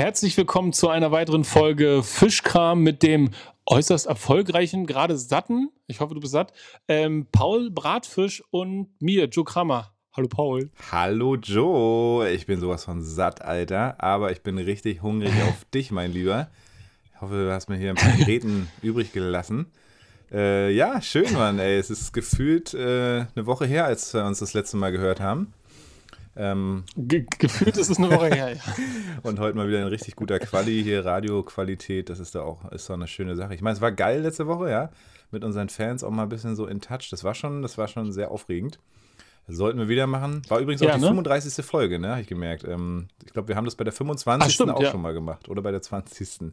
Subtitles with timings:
[0.00, 3.32] Herzlich willkommen zu einer weiteren Folge Fischkram mit dem
[3.66, 6.54] äußerst erfolgreichen, gerade satten, ich hoffe, du bist satt,
[6.88, 9.92] ähm, Paul Bratfisch und mir, Joe Kramer.
[10.16, 10.70] Hallo Paul.
[10.90, 12.30] Hallo Joe.
[12.30, 16.48] Ich bin sowas von satt, Alter, aber ich bin richtig hungrig auf dich, mein Lieber.
[17.12, 19.66] Ich hoffe, du hast mir hier ein paar Geräten übrig gelassen.
[20.32, 21.76] Äh, ja, schön, Mann, ey.
[21.76, 25.52] Es ist gefühlt äh, eine Woche her, als wir uns das letzte Mal gehört haben.
[26.42, 28.62] Ähm, Ge gefühlt ist es eine Woche her, ja.
[29.22, 32.88] Und heute mal wieder ein richtig guter Quali hier, Radioqualität, das ist da auch, ist
[32.88, 33.54] doch eine schöne Sache.
[33.54, 34.90] Ich meine, es war geil letzte Woche, ja,
[35.30, 37.10] mit unseren Fans auch mal ein bisschen so in Touch.
[37.10, 38.78] Das war schon, das war schon sehr aufregend.
[39.46, 40.40] Das sollten wir wieder machen.
[40.48, 41.08] War übrigens auch ja, die ne?
[41.08, 41.62] 35.
[41.62, 42.64] Folge, ne, habe ich gemerkt.
[42.64, 44.42] Ähm, ich glaube, wir haben das bei der 25.
[44.42, 44.90] Ach, stimmt, auch ja.
[44.90, 46.52] schon mal gemacht oder bei der 20.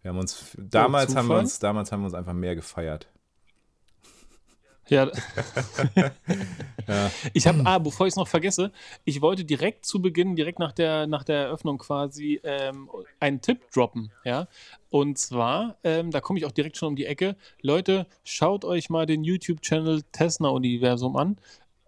[0.00, 3.08] Wir haben uns damals haben wir uns damals haben wir uns einfach mehr gefeiert.
[4.88, 5.10] Ja.
[6.88, 7.10] ja.
[7.32, 8.72] Ich habe, ah, bevor ich es noch vergesse,
[9.04, 13.70] ich wollte direkt zu Beginn, direkt nach der, nach der Eröffnung quasi ähm, einen Tipp
[13.72, 14.48] droppen, ja.
[14.90, 17.36] Und zwar, ähm, da komme ich auch direkt schon um die Ecke.
[17.62, 21.38] Leute, schaut euch mal den YouTube-Channel Tesla Universum an.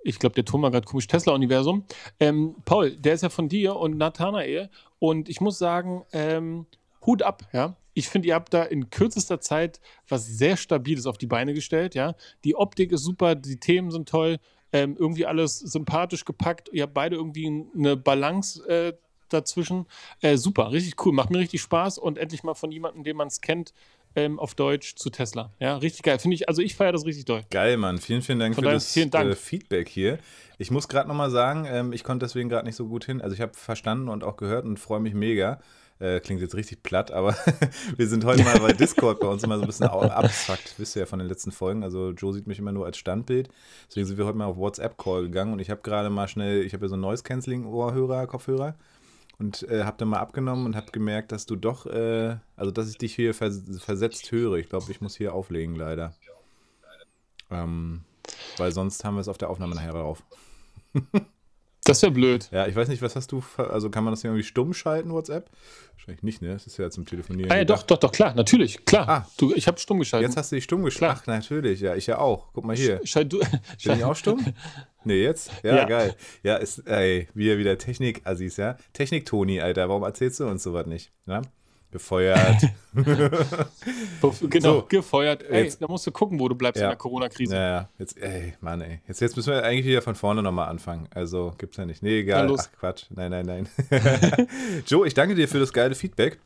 [0.03, 1.85] Ich glaube, der Ton war gerade komisch, Tesla Universum.
[2.21, 4.71] Ähm, Paul, der ist ja von dir und Nathanael.
[4.99, 6.67] Und ich muss sagen, ähm,
[7.05, 11.17] Hut ab, ja ich finde, ihr habt da in kürzester Zeit was sehr Stabiles auf
[11.17, 12.15] die Beine gestellt, ja.
[12.45, 14.39] Die Optik ist super, die Themen sind toll,
[14.73, 16.69] ähm, irgendwie alles sympathisch gepackt.
[16.73, 18.93] Ihr habt beide irgendwie eine Balance äh,
[19.29, 19.87] dazwischen.
[20.21, 23.29] Äh, super, richtig cool, macht mir richtig Spaß und endlich mal von jemandem, den man
[23.29, 23.73] es kennt,
[24.17, 25.53] ähm, auf Deutsch zu Tesla.
[25.59, 26.19] Ja, richtig geil.
[26.19, 27.43] Finde ich, also ich feiere das richtig doll.
[27.51, 27.99] Geil, Mann.
[27.99, 29.31] Vielen, vielen Dank Von für das Dank.
[29.31, 30.19] Äh, Feedback hier.
[30.59, 33.21] Ich muss gerade nochmal sagen, ähm, ich konnte deswegen gerade nicht so gut hin.
[33.21, 35.61] Also ich habe verstanden und auch gehört und freue mich mega.
[36.01, 37.37] Äh, klingt jetzt richtig platt, aber
[37.97, 41.01] wir sind heute mal bei Discord bei uns immer so ein bisschen abfuckt, wisst ihr
[41.01, 41.85] ja von den letzten Folgen.
[41.85, 43.49] Also Joe sieht mich immer nur als Standbild.
[43.89, 46.73] Deswegen sind wir heute mal auf WhatsApp-Call gegangen und ich habe gerade mal schnell, ich
[46.73, 48.75] habe ja so Noise-Canceling-Ohrhörer, Kopfhörer
[49.39, 52.91] und äh, habe dann mal abgenommen und habe gemerkt, dass du doch, äh, also dass
[52.91, 54.55] ich dich hier vers versetzt höre.
[54.55, 56.15] Ich glaube, ich muss hier auflegen, leider.
[57.51, 58.03] Ähm,
[58.57, 60.23] weil sonst haben wir es auf der Aufnahme nachher drauf.
[61.85, 62.49] Das wäre blöd.
[62.51, 65.51] Ja, ich weiß nicht, was hast du, also kann man das irgendwie stumm schalten, WhatsApp?
[65.93, 66.55] Wahrscheinlich nicht, ne?
[66.55, 67.53] Das ist ja zum Telefonieren.
[67.53, 69.09] Ah, ja, doch, doch, doch, klar, natürlich, klar.
[69.09, 70.31] Ah, du, ich habe stumm geschaltet.
[70.31, 71.21] Jetzt hast du dich stumm geschaltet.
[71.23, 72.49] Ach, natürlich, ja, ich ja auch.
[72.55, 73.01] Guck mal hier.
[73.05, 73.39] Schalt du.
[73.85, 74.45] Bin ich auch stumm?
[75.07, 75.51] Nee, jetzt?
[75.63, 76.15] Ja, ja, geil.
[76.43, 78.79] Ja, ist, ey, wieder, wieder Technik-Assis, ja?
[78.95, 81.13] Technik-Toni, Alter, warum erzählst du uns sowas nicht?
[81.27, 81.43] Ja?
[81.95, 82.61] Gefeuert.
[82.93, 85.45] genau, so, gefeuert.
[85.45, 87.55] Ey, jetzt, da musst du gucken, wo du bleibst ja, in der Corona-Krise.
[87.55, 89.01] Ja, jetzt, ey, Mann, ey.
[89.07, 91.07] Jetzt, jetzt müssen wir eigentlich wieder von vorne nochmal anfangen.
[91.15, 92.03] Also, gibt's ja nicht.
[92.03, 92.53] Nee, egal.
[92.53, 93.05] Ach, Quatsch.
[93.11, 93.69] Nein, nein, nein.
[94.89, 96.41] Joe, ich danke dir für das geile Feedback.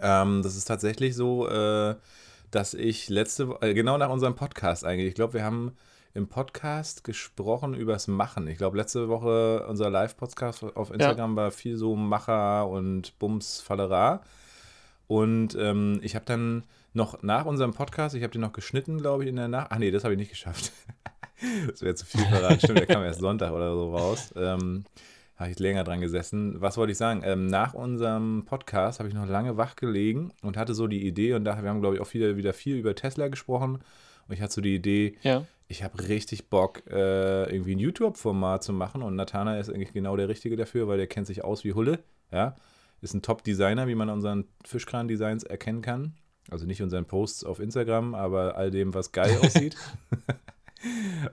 [0.00, 1.96] Ähm, das ist tatsächlich so, äh,
[2.52, 5.72] dass ich letzte, äh, genau nach unserem Podcast eigentlich, ich glaube, wir haben
[6.14, 8.46] im Podcast gesprochen übers Machen.
[8.46, 11.36] Ich glaube, letzte Woche unser Live-Podcast auf Instagram ja.
[11.36, 14.22] war viel so Macher und Bums Fallera.
[15.06, 19.24] Und ähm, ich habe dann noch nach unserem Podcast, ich habe den noch geschnitten, glaube
[19.24, 19.68] ich, in der Nacht.
[19.70, 20.72] Ach nee, das habe ich nicht geschafft.
[21.68, 22.58] das wäre zu viel verraten.
[22.58, 24.32] Stimmt, der kam erst Sonntag oder so raus.
[24.36, 24.84] Ähm,
[25.36, 26.60] habe ich länger dran gesessen.
[26.60, 27.22] Was wollte ich sagen?
[27.24, 31.34] Ähm, nach unserem Podcast habe ich noch lange wach gelegen und hatte so die Idee,
[31.34, 33.78] und da wir haben, glaube ich, auch wieder, wieder viel über Tesla gesprochen.
[34.26, 35.44] Und ich hatte so die Idee, ja.
[35.68, 39.02] ich habe richtig Bock, äh, irgendwie ein YouTube-Format zu machen.
[39.02, 42.00] Und Nathana ist eigentlich genau der Richtige dafür, weil der kennt sich aus wie Hulle.
[42.32, 42.56] Ja
[43.00, 46.14] ist ein Top-Designer, wie man an unseren Fischkran-Designs erkennen kann.
[46.50, 49.76] Also nicht unseren Posts auf Instagram, aber all dem, was geil aussieht.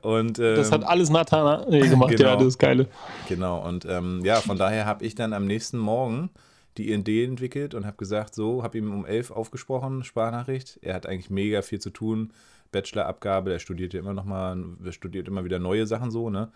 [0.02, 2.88] und, ähm, das hat alles Nathan gemacht, genau, ja, das ist geile.
[3.29, 6.29] Genau, und ähm, ja, von daher habe ich dann am nächsten Morgen
[6.78, 10.79] die Idee entwickelt und habe gesagt, so, habe ihm um elf aufgesprochen, Sprachnachricht.
[10.81, 12.34] Er hat eigentlich mega viel zu tun,
[12.72, 14.57] Bachelorabgabe, der studiert ja immer noch mal,
[14.90, 16.52] studiert immer wieder neue Sachen so, ne?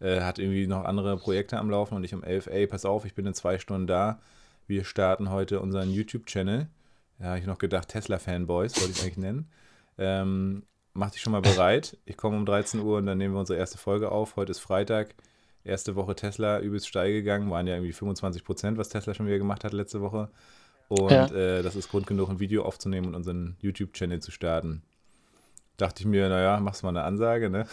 [0.00, 3.04] Äh, hat irgendwie noch andere Projekte am Laufen und ich um elf, ey, pass auf,
[3.04, 4.18] ich bin in zwei Stunden da
[4.70, 6.68] wir starten heute unseren YouTube-Channel.
[7.18, 9.50] Da habe ich noch gedacht, Tesla-Fanboys wollte ich es eigentlich nennen.
[9.98, 10.62] Ähm,
[10.94, 11.98] mach dich schon mal bereit.
[12.06, 14.36] Ich komme um 13 Uhr und dann nehmen wir unsere erste Folge auf.
[14.36, 15.14] Heute ist Freitag.
[15.64, 17.50] Erste Woche Tesla übelst steil gegangen.
[17.50, 20.30] Waren ja irgendwie 25 Prozent, was Tesla schon wieder gemacht hat letzte Woche.
[20.88, 21.26] Und ja.
[21.26, 24.82] äh, das ist Grund genug, ein Video aufzunehmen und unseren YouTube-Channel zu starten
[25.80, 27.66] dachte ich mir, naja, machst mal eine Ansage, ne?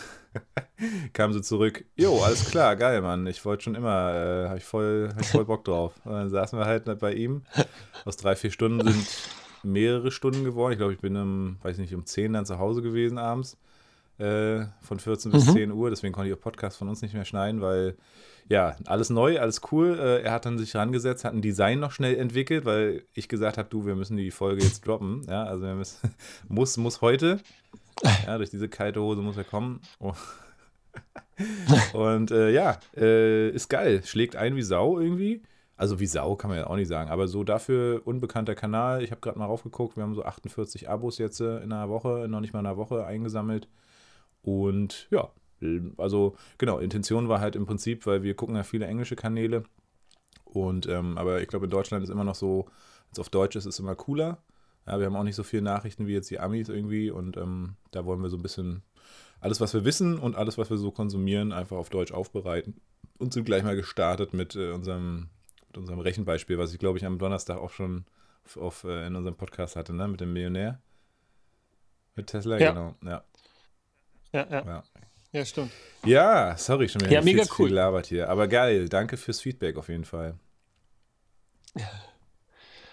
[1.13, 3.25] Kam so zurück, jo, alles klar, geil, Mann.
[3.27, 5.94] Ich wollte schon immer, äh, habe ich, voll, hab ich voll Bock drauf.
[6.04, 7.44] Und dann saßen wir halt bei ihm.
[8.06, 9.07] Aus drei, vier Stunden sind
[9.63, 10.74] mehrere Stunden geworden.
[10.74, 13.57] Ich glaube, ich bin um, weiß nicht, um 10 dann zu Hause gewesen abends.
[14.19, 15.53] Äh, von 14 bis mhm.
[15.53, 15.89] 10 Uhr.
[15.89, 17.95] Deswegen konnte ich auch Podcast von uns nicht mehr schneiden, weil
[18.50, 19.98] ja, alles neu, alles cool.
[20.00, 23.57] Äh, er hat dann sich rangesetzt, hat ein Design noch schnell entwickelt, weil ich gesagt
[23.57, 25.24] habe, du, wir müssen die Folge jetzt droppen.
[25.27, 26.15] Ja, also wir müssen,
[26.48, 27.39] muss, muss heute.
[28.25, 29.81] Ja, durch diese kalte Hose muss er kommen.
[29.99, 30.13] Oh.
[31.94, 34.01] Und äh, ja, äh, ist geil.
[34.03, 35.44] Schlägt ein wie Sau irgendwie.
[35.75, 39.03] Also wie Sau kann man ja auch nicht sagen, aber so dafür unbekannter Kanal.
[39.03, 42.27] Ich habe gerade mal raufgeguckt, wir haben so 48 Abos jetzt äh, in einer Woche,
[42.27, 43.67] noch nicht mal in einer Woche eingesammelt.
[44.41, 45.29] Und ja,
[45.97, 49.63] also genau, Intention war halt im Prinzip, weil wir gucken ja viele englische Kanäle.
[50.45, 52.67] Und ähm, aber ich glaube, in Deutschland ist immer noch so,
[53.09, 54.39] als auf Deutsch ist es immer cooler.
[54.88, 57.75] Ja, wir haben auch nicht so viele Nachrichten wie jetzt die Amis irgendwie und ähm,
[57.92, 58.84] da wollen wir so ein bisschen
[59.42, 62.80] alles, was wir wissen und alles, was wir so konsumieren, einfach auf Deutsch aufbereiten.
[63.19, 65.30] Und sind gleich mal gestartet mit, äh, unserem,
[65.68, 68.06] mit unserem Rechenbeispiel, was ich glaube ich am Donnerstag auch schon
[68.45, 70.07] auf, auf äh, in unserem Podcast hatte, ne?
[70.07, 70.80] Mit dem Millionär.
[72.16, 72.69] Mit Tesla, Ja.
[72.72, 72.95] genau.
[73.04, 73.24] Ja,
[74.34, 74.66] Ja, ja.
[74.66, 74.84] ja.
[75.34, 75.72] Ja, stimmt.
[76.06, 77.69] ja, sorry, schon wieder Ja, mega viel cool.
[77.69, 78.30] gelabert hier.
[78.30, 80.36] Aber geil, danke fürs Feedback auf jeden Fall.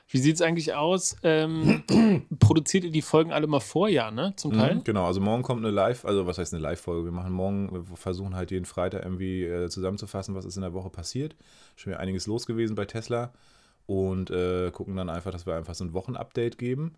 [0.08, 1.16] Wie sieht es eigentlich aus?
[1.22, 1.82] Ähm,
[2.38, 4.34] produziert ihr die Folgen alle mal vorher, ne?
[4.36, 4.76] Zum Teil?
[4.76, 7.06] Mhm, genau, also morgen kommt eine Live, also was heißt eine Live-Folge?
[7.06, 10.74] Wir machen morgen, wir versuchen halt jeden Freitag irgendwie äh, zusammenzufassen, was ist in der
[10.74, 11.34] Woche passiert.
[11.76, 13.32] Schon wieder einiges los gewesen bei Tesla
[13.86, 16.94] und äh, gucken dann einfach, dass wir einfach so ein Wochenupdate geben.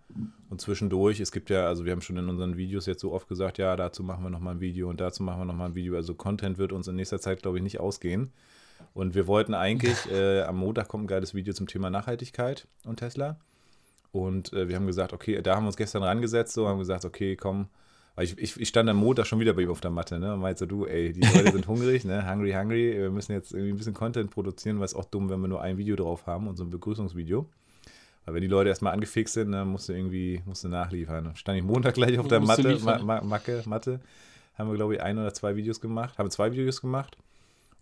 [0.51, 3.29] Und zwischendurch, es gibt ja, also wir haben schon in unseren Videos jetzt so oft
[3.29, 5.97] gesagt, ja, dazu machen wir nochmal ein Video und dazu machen wir nochmal ein Video.
[5.97, 8.33] Also Content wird uns in nächster Zeit, glaube ich, nicht ausgehen.
[8.95, 12.97] Und wir wollten eigentlich, äh, am Montag kommt ein geiles Video zum Thema Nachhaltigkeit und
[12.97, 13.39] Tesla.
[14.13, 17.05] Und äh, wir haben gesagt, okay, da haben wir uns gestern rangesetzt, so haben gesagt,
[17.05, 17.69] okay, komm,
[18.15, 20.33] weil ich, ich, ich stand am Montag schon wieder bei ihm auf der Matte, ne?
[20.33, 22.29] Und meinte so, du, ey, die Leute sind hungrig, ne?
[22.29, 25.41] Hungry, hungry, wir müssen jetzt irgendwie ein bisschen Content produzieren, weil es auch dumm, wenn
[25.41, 27.47] wir nur ein Video drauf haben und so ein Begrüßungsvideo.
[28.25, 31.37] Weil wenn die Leute erstmal angefixt sind, dann musst du irgendwie, musst du nachliefern.
[31.37, 32.79] Stand ich Montag gleich auf der Matte.
[32.83, 34.01] Ma, Ma, Macke, Matte,
[34.55, 37.19] haben wir, glaube ich, ein oder zwei Videos gemacht, haben zwei Videos gemacht.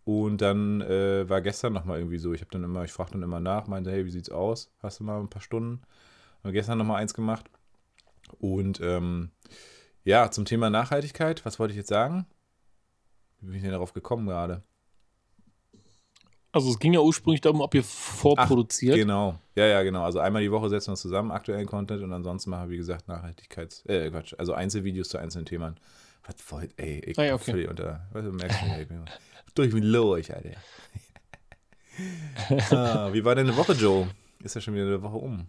[0.04, 3.22] Und dann äh, war gestern nochmal irgendwie so, ich habe dann immer, ich frage dann
[3.22, 4.70] immer nach, meinte, hey, wie sieht's aus?
[4.80, 5.80] Hast du mal ein paar Stunden?
[6.42, 7.48] Haben gestern nochmal eins gemacht.
[8.38, 9.30] Und ähm,
[10.04, 12.26] ja, zum Thema Nachhaltigkeit, was wollte ich jetzt sagen?
[13.40, 14.62] Wie bin ich denn darauf gekommen gerade?
[16.52, 18.96] Also es ging ja ursprünglich darum, ob ihr vorproduziert.
[18.96, 20.04] Genau, ja, ja, genau.
[20.04, 22.76] Also einmal die Woche setzen wir uns zusammen, aktuellen Content und ansonsten machen wir, wie
[22.76, 25.76] gesagt, Nachhaltigkeits-, äh, Quatsch, also Einzelvideos zu einzelnen Themen.
[26.26, 27.50] Was wollt, ey, ich Ah, ja, bin okay.
[27.50, 29.04] völlig unter, was, du merkst du, ich bin
[29.54, 30.50] durch mit Lurch, Alter.
[32.76, 34.08] ah, wie war deine Woche, Joe?
[34.42, 35.46] Ist ja schon wieder eine Woche um.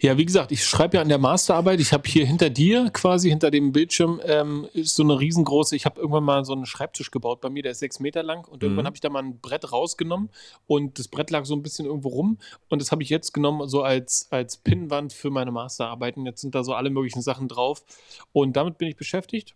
[0.00, 1.78] Ja, wie gesagt, ich schreibe ja an der Masterarbeit.
[1.80, 5.76] Ich habe hier hinter dir, quasi hinter dem Bildschirm, ähm, ist so eine riesengroße.
[5.76, 8.44] Ich habe irgendwann mal so einen Schreibtisch gebaut bei mir, der ist sechs Meter lang.
[8.46, 8.86] Und irgendwann Mhm.
[8.88, 10.30] habe ich da mal ein Brett rausgenommen
[10.66, 12.38] und das Brett lag so ein bisschen irgendwo rum.
[12.68, 16.26] Und das habe ich jetzt genommen, so als, als Pinnwand für meine Masterarbeiten.
[16.26, 17.84] Jetzt sind da so alle möglichen Sachen drauf.
[18.32, 19.54] Und damit bin ich beschäftigt.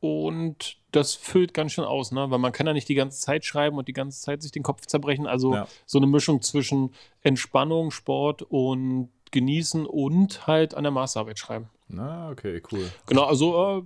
[0.00, 2.30] Und das füllt ganz schön aus, ne?
[2.30, 4.62] Weil man kann ja nicht die ganze Zeit schreiben und die ganze Zeit sich den
[4.62, 5.26] Kopf zerbrechen.
[5.26, 5.68] Also Ja.
[5.86, 11.68] so eine Mischung zwischen Entspannung, Sport und genießen und halt an der Masterarbeit schreiben.
[11.88, 12.90] Na, okay, cool.
[13.06, 13.82] Genau, also äh,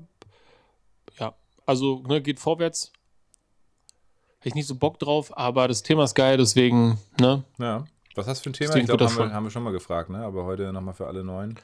[1.19, 1.35] ja,
[1.67, 2.93] also ne, geht vorwärts.
[4.39, 7.45] Hätte ich nicht so Bock drauf, aber das Thema ist geil, deswegen, ne?
[7.59, 7.85] Ja.
[8.15, 8.67] Was hast du für ein Thema?
[8.69, 10.19] Deswegen Ich glaube, haben, haben wir schon mal gefragt, ne?
[10.19, 11.59] Aber heute nochmal für alle Neuen.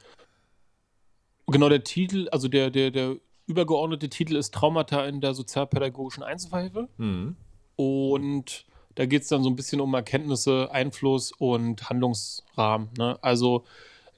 [1.47, 3.17] Genau, der Titel, also der, der, der
[3.49, 6.87] übergeordnete Titel ist Traumata in der sozialpädagogischen Einzelverhilfe.
[6.97, 7.35] Mhm.
[7.75, 8.65] Und
[8.95, 12.89] da geht es dann so ein bisschen um Erkenntnisse, Einfluss und Handlungsrahmen.
[12.97, 13.17] Ne?
[13.21, 13.63] Also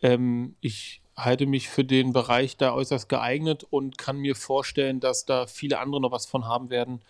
[0.02, 5.26] ähm, ich halte mich für den Bereich da äußerst geeignet und kann mir vorstellen, dass
[5.26, 7.02] da viele andere noch was von haben werden.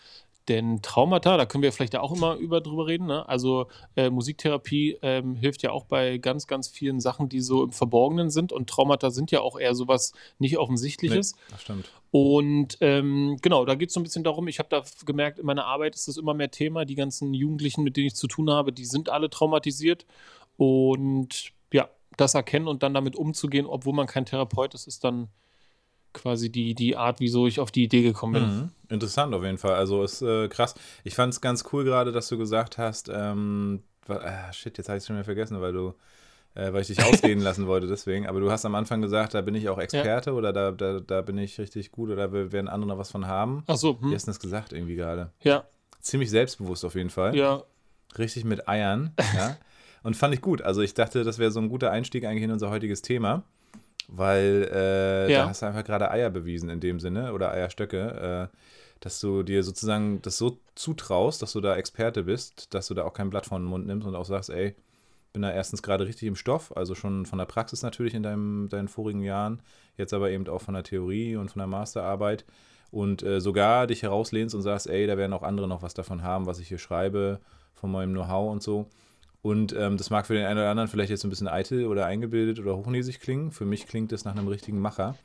[0.48, 3.06] Denn Traumata, da können wir vielleicht ja auch immer über drüber reden.
[3.06, 3.28] Ne?
[3.30, 7.72] Also äh, Musiktherapie ähm, hilft ja auch bei ganz, ganz vielen Sachen, die so im
[7.72, 8.52] Verborgenen sind.
[8.52, 11.36] Und Traumata sind ja auch eher sowas nicht Offensichtliches.
[11.36, 11.92] Nee, das stimmt.
[12.10, 15.46] Und ähm, genau, da geht es so ein bisschen darum, ich habe da gemerkt, in
[15.46, 16.86] meiner Arbeit ist das immer mehr Thema.
[16.86, 20.06] Die ganzen Jugendlichen, mit denen ich zu tun habe, die sind alle traumatisiert.
[20.58, 25.30] Und ja, das erkennen und dann damit umzugehen, obwohl man kein Therapeut ist, ist dann
[26.14, 28.44] quasi die, die Art, wieso ich auf die Idee gekommen bin.
[28.44, 28.70] Mhm.
[28.90, 29.76] Interessant auf jeden Fall.
[29.76, 30.76] Also ist äh, krass.
[31.04, 34.98] Ich fand es ganz cool gerade, dass du gesagt hast, ähm, ah, shit, jetzt habe
[34.98, 35.94] ich es schon wieder vergessen, weil du,
[36.56, 38.28] äh, weil ich dich ausreden lassen wollte deswegen.
[38.28, 41.22] Aber du hast am Anfang gesagt, da bin ich auch Experte oder da, da, da
[41.22, 43.64] bin ich richtig gut oder da werden andere noch was von haben.
[43.68, 44.14] Ach so, Wie hm.
[44.14, 45.32] hast du das gesagt irgendwie gerade?
[45.42, 45.66] ja,
[46.02, 47.36] Ziemlich selbstbewusst auf jeden Fall.
[47.36, 47.64] ja,
[48.18, 49.56] Richtig mit Eiern, ja.
[50.04, 50.62] Und fand ich gut.
[50.62, 53.44] Also ich dachte, das wäre so ein guter Einstieg eigentlich in unser heutiges Thema,
[54.12, 55.44] weil äh, Ja.
[55.44, 58.58] da hast du einfach gerade Eier bewiesen in dem Sinne oder Eierstöcke, äh,
[59.00, 63.04] dass du dir sozusagen das so zutraust, dass du da Experte bist, dass du da
[63.04, 64.76] auch kein Blatt vor den Mund nimmst und auch sagst, ey,
[65.34, 68.68] bin da erstens gerade richtig im Stoff, also schon von der Praxis natürlich in deinem,
[68.70, 69.62] deinen vorigen Jahren,
[69.98, 72.44] jetzt aber eben auch von der Theorie und von der Masterarbeit
[72.92, 76.22] und äh, sogar dich herauslehnst und sagst, ey, da werden auch andere noch was davon
[76.22, 77.40] haben, was ich hier schreibe,
[77.74, 78.88] von meinem Know-how und so.
[79.42, 82.06] Und ähm, das mag für den einen oder anderen vielleicht jetzt ein bisschen eitel oder
[82.06, 83.52] eingebildet oder hochnäsig klingen.
[83.52, 85.16] Für mich klingt das nach einem richtigen Macher.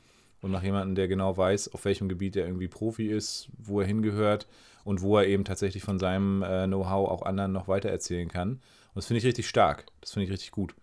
[0.41, 3.87] und nach jemandem, der genau weiß, auf welchem Gebiet er irgendwie Profi ist, wo er
[3.87, 4.47] hingehört
[4.83, 8.49] und wo er eben tatsächlich von seinem äh, Know-how auch anderen noch weitererzählen kann.
[8.51, 8.61] Und
[8.95, 9.85] das finde ich richtig stark.
[10.01, 10.75] Das finde ich richtig gut.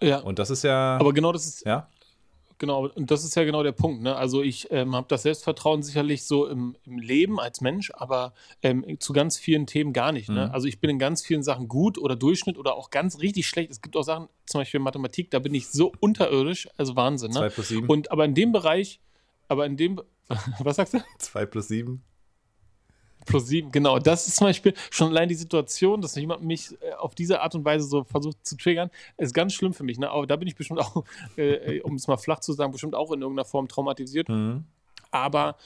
[0.00, 0.18] Ja.
[0.18, 0.96] Und das ist ja.
[0.96, 1.66] Aber genau das ist.
[1.66, 1.88] Ja.
[2.60, 4.02] Genau, und das ist ja genau der Punkt.
[4.02, 4.14] Ne?
[4.14, 8.84] Also ich ähm, habe das Selbstvertrauen sicherlich so im, im Leben als Mensch, aber ähm,
[9.00, 10.28] zu ganz vielen Themen gar nicht.
[10.28, 10.46] Ne?
[10.46, 10.52] Mhm.
[10.52, 13.70] Also ich bin in ganz vielen Sachen gut oder Durchschnitt oder auch ganz richtig schlecht.
[13.70, 17.32] Es gibt auch Sachen, zum Beispiel Mathematik, da bin ich so unterirdisch, also Wahnsinn.
[17.32, 17.50] 2 Ne?
[17.50, 17.88] plus 7.
[17.88, 19.00] Und aber in dem Bereich,
[19.48, 19.98] aber in dem,
[20.58, 20.98] was sagst du?
[21.16, 22.02] 2 plus 7.
[23.26, 23.98] Plus sieben, genau.
[23.98, 27.54] Das ist zum Beispiel schon allein die Situation, dass jemand mich äh, auf diese Art
[27.54, 29.98] und Weise so versucht zu triggern, ist ganz schlimm für mich.
[29.98, 30.10] Ne?
[30.10, 31.04] Aber da bin ich bestimmt auch,
[31.36, 34.28] äh, um es mal flach zu sagen, bestimmt auch in irgendeiner Form traumatisiert.
[34.28, 34.64] Mhm.
[35.10, 35.56] Aber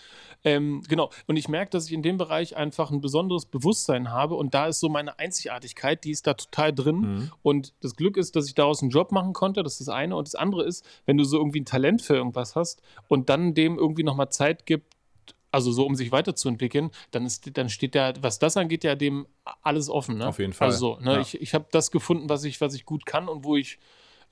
[0.43, 4.35] ähm, genau, und ich merke, dass ich in dem Bereich einfach ein besonderes Bewusstsein habe
[4.35, 6.97] und da ist so meine Einzigartigkeit, die ist da total drin.
[6.97, 7.33] Mhm.
[7.43, 10.17] Und das Glück ist, dass ich daraus einen Job machen konnte, das ist das eine.
[10.17, 13.55] Und das andere ist, wenn du so irgendwie ein Talent für irgendwas hast und dann
[13.55, 14.95] dem irgendwie nochmal Zeit gibt,
[15.55, 19.27] also so um sich weiterzuentwickeln, dann, ist, dann steht da, was das angeht, ja dem
[19.63, 20.19] alles offen.
[20.19, 20.27] Ne?
[20.27, 20.69] Auf jeden Fall.
[20.69, 21.21] Also, ne, Ja.
[21.21, 23.79] ich, ich habe das gefunden, was ich, was ich gut kann und wo ich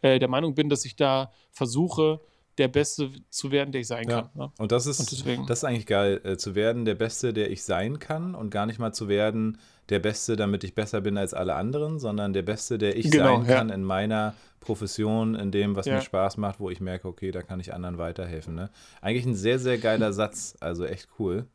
[0.02, 2.20] äh, der Meinung bin, dass ich da versuche,
[2.59, 4.23] der Beste zu werden, der ich sein Ja.
[4.23, 4.30] kann.
[4.35, 4.52] Ne?
[4.59, 7.62] Und das ist, Und das ist eigentlich geil, äh, zu werden der Beste, der ich
[7.62, 11.35] sein kann und gar nicht mal zu werden der Beste, damit ich besser bin als
[11.35, 13.56] alle anderen, sondern der Beste, der ich Genau, sein ja.
[13.56, 15.97] kann in meiner Profession, in dem, was Ja.
[15.97, 18.54] mir Spaß macht, wo ich merke, okay, da kann ich anderen weiterhelfen.
[18.54, 18.71] Ne?
[19.00, 21.47] Eigentlich ein sehr, sehr geiler Satz, also echt cool.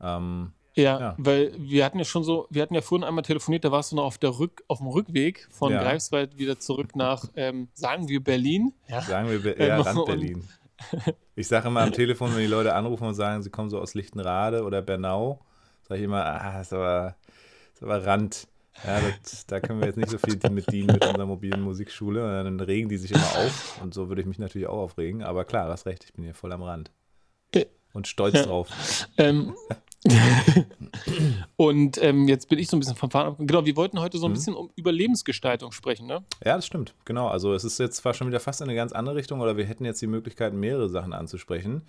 [0.00, 1.14] Ähm, Ja, Ja.
[1.18, 3.96] weil wir hatten ja schon so, wir hatten ja vorhin einmal telefoniert, da warst du
[3.96, 5.82] noch auf, der Rück, auf dem Rückweg von Ja.
[5.82, 8.72] Greifswald wieder zurück nach, ähm, sagen wir, Berlin.
[8.88, 9.00] Ja.
[9.02, 10.48] sagen wir Be- eher Ähm, und- Berlin.
[11.36, 13.94] Ich sage immer am Telefon, wenn die Leute anrufen und sagen, sie kommen so aus
[13.94, 15.40] Lichtenrade oder Bernau,
[15.82, 17.16] sage ich immer, ah, ist aber,
[17.74, 18.46] ist aber Rand.
[18.86, 22.22] Ja, das, da können wir jetzt nicht so viel mit dienen mit unserer mobilen Musikschule.
[22.24, 23.78] Und dann regen die sich immer auf.
[23.82, 25.22] Und so würde ich mich natürlich auch aufregen.
[25.22, 26.90] Aber klar, du hast recht, ich bin hier voll am Rand.
[27.92, 28.44] Und stolz ja.
[28.44, 28.68] drauf.
[29.18, 29.52] Ähm,
[31.56, 33.36] und ähm, jetzt bin ich so ein bisschen vom Fahren ab.
[33.38, 34.34] Genau, wir wollten heute so ein Mhm.
[34.34, 36.24] bisschen um, über Lebensgestaltung sprechen, ne?
[36.44, 36.94] Ja, das stimmt.
[37.04, 37.28] Genau.
[37.28, 39.64] Also es ist jetzt zwar schon wieder fast in eine ganz andere Richtung, oder wir
[39.66, 41.82] hätten jetzt die Möglichkeit, mehrere Sachen anzusprechen,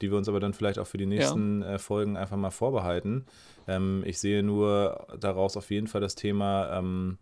[0.00, 3.26] die wir uns aber dann vielleicht auch für die nächsten äh, Folgen einfach mal vorbehalten.
[3.66, 7.18] Ähm, ich sehe nur daraus auf jeden Fall das Thema ähm,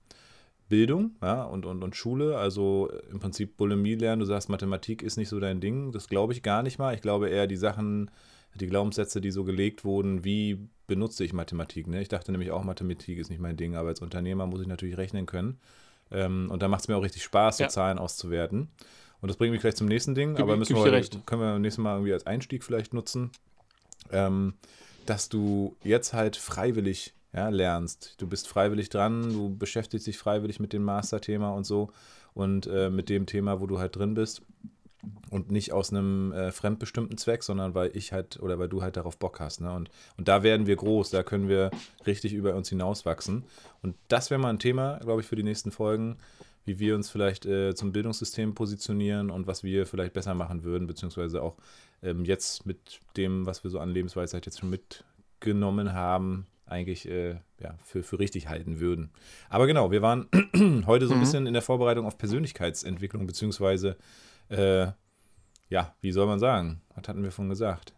[0.69, 2.39] Bildung ja, und, und, und Schule.
[2.39, 4.21] Also im Prinzip Bulimie lernen.
[4.21, 5.93] Du sagst, Mathematik ist nicht so dein Ding.
[5.93, 6.95] Das glaube ich gar nicht mal.
[6.95, 8.11] Ich glaube eher die Sachen,
[8.57, 11.87] die Glaubenssätze, die so gelegt wurden, wie benutze ich Mathematik.
[11.87, 12.01] Ne?
[12.03, 14.97] Ich dachte nämlich auch, Mathematik ist nicht mein Ding, aber als Unternehmer muss ich natürlich
[14.97, 15.59] rechnen können.
[16.11, 17.69] Ähm, und da macht es mir auch richtig Spaß, so Ja.
[17.69, 18.69] Zahlen auszuwerten.
[19.21, 21.19] Und das bringt mich gleich zum nächsten Ding, Gib- aber müssen wir, recht.
[21.27, 23.31] können wir beim nächsten Mal irgendwie als Einstieg vielleicht nutzen,
[24.13, 24.55] ähm,
[25.07, 28.15] dass du jetzt halt freiwillig ja, lernst.
[28.19, 31.91] Du bist freiwillig dran, du beschäftigst dich freiwillig mit dem Masterthema und so
[32.35, 34.43] und äh, mit dem Thema, wo du halt drin bist.
[35.31, 38.97] Und nicht aus einem äh, fremdbestimmten Zweck, sondern weil ich halt oder weil du halt
[38.97, 39.61] darauf Bock hast.
[39.61, 39.73] Ne?
[39.73, 41.71] Und, und da werden wir groß, da können wir
[42.07, 43.45] richtig über uns hinauswachsen.
[43.83, 46.17] Und das wäre mal ein Thema, glaube ich, für die nächsten Folgen,
[46.65, 50.87] wie wir uns vielleicht äh, zum Bildungssystem positionieren und was wir vielleicht besser machen würden,
[50.87, 51.57] beziehungsweise auch
[52.03, 57.37] ähm, jetzt mit dem, was wir so an Lebensweisheit jetzt schon mitgenommen haben, eigentlich äh,
[57.61, 59.11] ja, für, für richtig halten würden.
[59.49, 60.27] Aber genau, wir waren
[60.87, 61.21] heute so ein Mhm.
[61.21, 63.97] bisschen in der Vorbereitung auf Persönlichkeitsentwicklung, beziehungsweise,
[64.49, 64.89] äh,
[65.69, 66.83] ja, wie soll man sagen?
[66.95, 67.93] Was hatten wir von gesagt?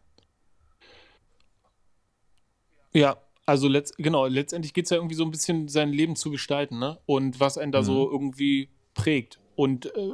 [2.92, 6.30] Ja, also letzt, genau, letztendlich geht es ja irgendwie so ein bisschen, sein Leben zu
[6.30, 6.98] gestalten, ne?
[7.06, 9.40] Und was einen da so irgendwie prägt.
[9.56, 10.12] Und äh,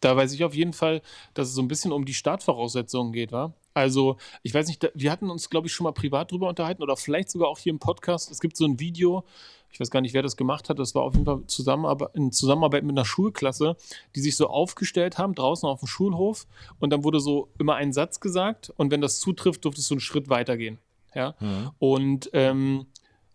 [0.00, 1.02] da weiß ich auf jeden Fall,
[1.34, 3.54] dass es so ein bisschen um die Startvoraussetzungen geht, wa?
[3.74, 6.96] Also, ich weiß nicht, wir hatten uns, glaube ich, schon mal privat drüber unterhalten oder
[6.96, 8.30] vielleicht sogar auch hier im Podcast.
[8.30, 9.24] Es gibt so ein Video,
[9.72, 12.32] ich weiß gar nicht, wer das gemacht hat, das war auf jeden Fall Zusammenarbeit, in
[12.32, 13.76] Zusammenarbeit mit einer Schulklasse,
[14.16, 16.46] die sich so aufgestellt haben, draußen auf dem Schulhof.
[16.80, 20.00] Und dann wurde so immer ein Satz gesagt und wenn das zutrifft, durftest du einen
[20.00, 20.78] Schritt weitergehen.
[21.14, 21.34] Ja.
[21.40, 21.70] Mhm.
[21.78, 22.86] Und ähm,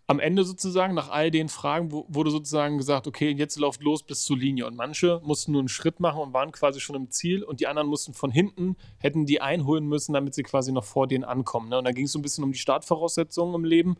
[0.08, 4.24] am Ende sozusagen, nach all den Fragen, wurde sozusagen gesagt, okay, jetzt lauft los bis
[4.24, 4.68] zur Linie.
[4.68, 7.66] Und manche mussten nur einen Schritt machen und waren quasi schon im Ziel und die
[7.66, 11.70] anderen mussten von hinten, hätten die einholen müssen, damit sie quasi noch vor denen ankommen.
[11.70, 11.80] Ne?
[11.80, 13.96] Und da ging es so ein bisschen um die Startvoraussetzungen im Leben.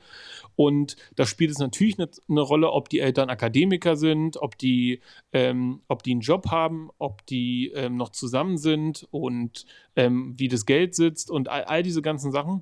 [0.56, 5.02] Und da spielt es natürlich eine, eine Rolle, ob die Eltern Akademiker sind, ob die,
[5.34, 10.50] ähm, ob die einen Job haben, ob die ähm, noch zusammen sind und ähm, wie
[10.50, 12.62] das Geld sitzt und all, all diese ganzen Sachen.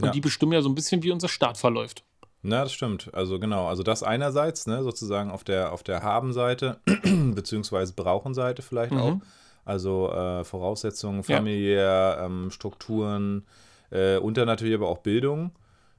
[0.00, 0.10] Und Ja.
[0.10, 2.04] die bestimmen ja so ein bisschen, wie unser Start verläuft.
[2.42, 3.08] Na, das stimmt.
[3.14, 6.78] Also genau, also das einerseits, ne, sozusagen auf der, auf der Haben-Seite,
[7.34, 8.98] beziehungsweise Brauchen-Seite vielleicht Mhm.
[8.98, 9.16] auch.
[9.64, 11.36] Also äh, Voraussetzungen, Ja.
[11.36, 13.44] familiär, ähm, Strukturen
[13.90, 15.52] äh, und dann natürlich aber auch Bildung,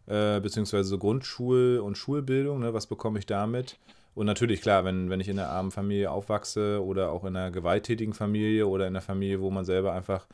[0.06, 3.78] äh, beziehungsweise so Grundschul- und Schulbildung, ne, was bekomme ich damit?
[4.16, 7.52] Und natürlich, klar, wenn, wenn ich in einer armen Familie aufwachse oder auch in einer
[7.52, 10.28] gewalttätigen Familie oder in einer Familie, wo man selber einfach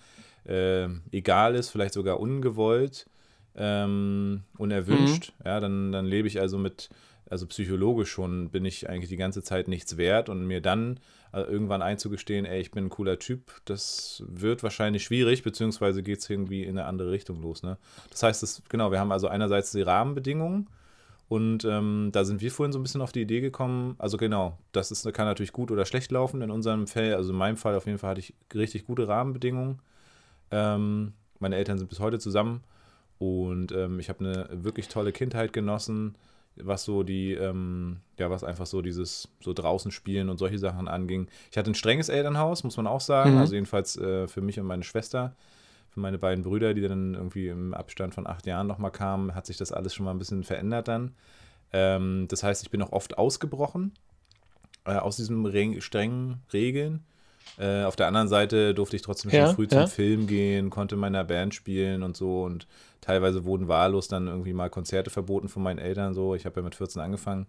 [0.46, 3.06] äh, egal ist, vielleicht sogar ungewollt,
[3.56, 5.46] ähm, unerwünscht, mhm.
[5.46, 6.90] ja, dann, dann lebe ich also mit,
[7.30, 11.00] also psychologisch schon bin ich eigentlich die ganze Zeit nichts wert und mir dann
[11.34, 16.20] äh, irgendwann einzugestehen, ey, ich bin ein cooler Typ, das wird wahrscheinlich schwierig, beziehungsweise geht
[16.20, 17.64] es irgendwie in eine andere Richtung los.
[17.64, 17.78] Ne?
[18.10, 20.68] Das heißt, das, genau, wir haben also einerseits die Rahmenbedingungen
[21.28, 24.58] und ähm, da sind wir vorhin so ein bisschen auf die Idee gekommen, also genau,
[24.72, 27.76] das ist, kann natürlich gut oder schlecht laufen in unserem Fall, also in meinem Fall
[27.76, 29.80] auf jeden Fall hatte ich richtig gute Rahmenbedingungen.
[30.52, 32.64] Ähm, meine Eltern sind bis heute zusammen
[33.20, 36.16] und ähm, ich habe eine wirklich tolle Kindheit genossen
[36.64, 40.88] was so die, ähm, ja, was einfach so dieses so draußen spielen und solche Sachen
[40.88, 41.28] anging.
[41.52, 43.34] Ich hatte ein strenges Elternhaus, muss man auch sagen.
[43.34, 43.38] Mhm.
[43.38, 45.36] Also jedenfalls äh, für mich und meine Schwester.
[45.90, 49.48] Für meine beiden Brüder, die dann irgendwie im Abstand von acht Jahren nochmal kamen, hat
[49.48, 51.16] sich das alles schon mal ein bisschen verändert dann.
[51.74, 53.94] Ähm, das heißt, ich bin auch oft ausgebrochen
[54.86, 57.04] äh, aus diesen Re strengen Regeln.
[57.58, 61.02] Äh, auf der anderen Seite durfte ich trotzdem schon früh zum Film gehen, konnte in
[61.02, 62.44] meiner Band spielen und so.
[62.44, 62.68] Und
[63.02, 66.14] teilweise wurden wahllos dann irgendwie mal Konzerte verboten von meinen Eltern.
[66.14, 67.48] So, ich habe ja mit 14 angefangen.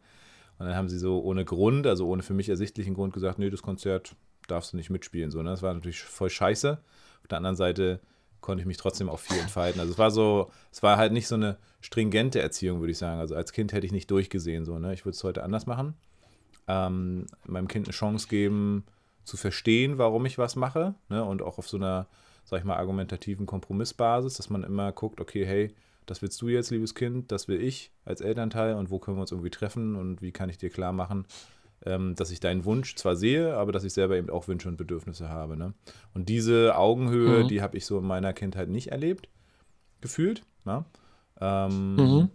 [0.59, 3.51] Und dann haben sie so ohne Grund, also ohne für mich ersichtlichen Grund gesagt, nee,
[3.51, 4.15] das Konzert
[4.47, 5.31] darfst du nicht mitspielen.
[5.31, 5.51] So, ne?
[5.51, 6.79] Das war natürlich voll scheiße.
[7.23, 8.01] Auf der anderen Seite
[8.41, 9.81] konnte ich mich trotzdem auch viel entfalten.
[9.81, 13.21] Also es war so, es war halt nicht so eine stringente Erziehung, würde ich sagen.
[13.21, 14.65] Also als Kind hätte ich nicht durchgesehen.
[14.65, 14.93] So, ne?
[14.93, 15.95] Ich würde es heute anders machen.
[16.69, 18.85] Ähm, meinem Kind eine Chance geben,
[19.25, 20.95] zu verstehen, warum ich was mache.
[21.09, 21.25] Ne?
[21.25, 22.07] Und auch auf so einer,
[22.45, 25.75] sag ich mal, argumentativen Kompromissbasis, dass man immer guckt, okay, hey,
[26.07, 29.23] das willst du jetzt, liebes Kind, das will ich als Elternteil und wo können wir
[29.23, 31.27] uns irgendwie treffen und wie kann ich dir klar machen,
[31.87, 34.77] ähm, dass ich deinen Wunsch zwar sehe, aber dass ich selber eben auch Wünsche und
[34.77, 35.57] Bedürfnisse habe.
[35.57, 35.73] Ne?
[36.13, 37.49] Und diese Augenhöhe, mhm.
[37.49, 39.29] die habe ich so in meiner Kindheit nicht erlebt,
[40.01, 40.43] gefühlt.
[40.65, 40.85] Ne?
[41.41, 42.31] Ähm, mhm.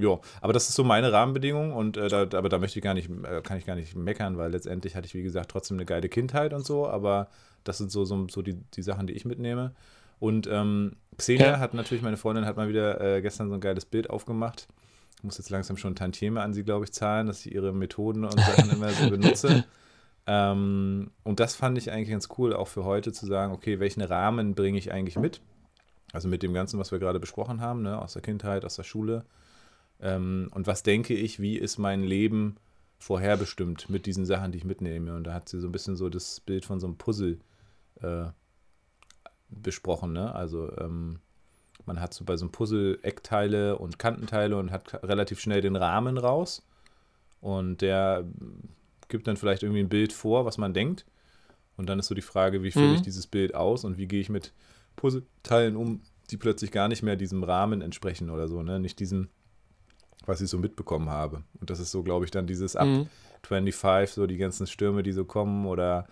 [0.00, 2.94] Ja, aber das ist so meine Rahmenbedingung und äh, da, aber da möchte ich gar
[2.94, 5.86] nicht, äh, kann ich gar nicht meckern, weil letztendlich hatte ich, wie gesagt, trotzdem eine
[5.86, 7.28] geile Kindheit und so, aber
[7.64, 9.74] das sind so, so, so die, die Sachen, die ich mitnehme.
[10.20, 11.58] Und ähm, Xenia ja.
[11.58, 14.68] hat natürlich, meine Freundin hat mal wieder äh, gestern so ein geiles Bild aufgemacht.
[15.16, 18.24] Ich muss jetzt langsam schon Tantieme an sie, glaube ich, zahlen, dass ich ihre Methoden
[18.24, 19.64] und Sachen immer so benutze.
[20.30, 24.02] Ähm, und das fand ich eigentlich ganz cool, auch für heute zu sagen, okay, welchen
[24.02, 25.40] Rahmen bringe ich eigentlich mit?
[26.12, 28.82] Also mit dem Ganzen, was wir gerade besprochen haben, ne, aus der Kindheit, aus der
[28.82, 29.24] Schule
[30.00, 32.56] ähm, und was denke ich, wie ist mein Leben
[32.98, 35.14] vorherbestimmt mit diesen Sachen, die ich mitnehme.
[35.14, 37.38] Und da hat sie so ein bisschen so das Bild von so einem Puzzle
[38.02, 38.26] äh,
[39.48, 40.12] besprochen.
[40.12, 40.34] Ne?
[40.34, 41.20] Also ähm,
[41.86, 45.76] man hat so bei so einem Puzzle Eckteile und Kantenteile und hat relativ schnell den
[45.76, 46.66] Rahmen raus.
[47.40, 48.24] Und der
[49.08, 51.06] gibt dann vielleicht irgendwie ein Bild vor, was man denkt.
[51.76, 53.04] Und dann ist so die Frage, wie fülle ich mhm.
[53.04, 54.52] dieses Bild aus und wie gehe ich mit
[54.96, 58.80] Puzzleteilen um, die plötzlich gar nicht mehr diesem Rahmen entsprechen oder so, ne?
[58.80, 59.28] Nicht diesem
[60.28, 61.42] was ich so mitbekommen habe.
[61.60, 63.08] Und das ist so, glaube ich, dann dieses ab mhm.
[63.44, 66.06] 25, so die ganzen Stürme, die so kommen oder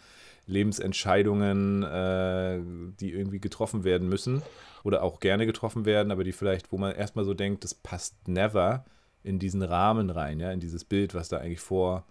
[0.47, 2.61] Lebensentscheidungen, äh,
[3.01, 4.43] die irgendwie getroffen werden müssen
[4.85, 8.29] oder auch gerne getroffen werden, aber die vielleicht, wo man erstmal so denkt, das passt
[8.29, 8.85] never
[9.23, 12.07] in diesen Rahmen rein, ja, in dieses Bild, was da eigentlich vor,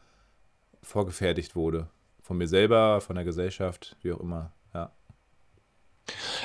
[0.84, 1.88] vorgefertigt wurde.
[2.22, 4.52] Von mir selber, von der Gesellschaft, wie auch immer.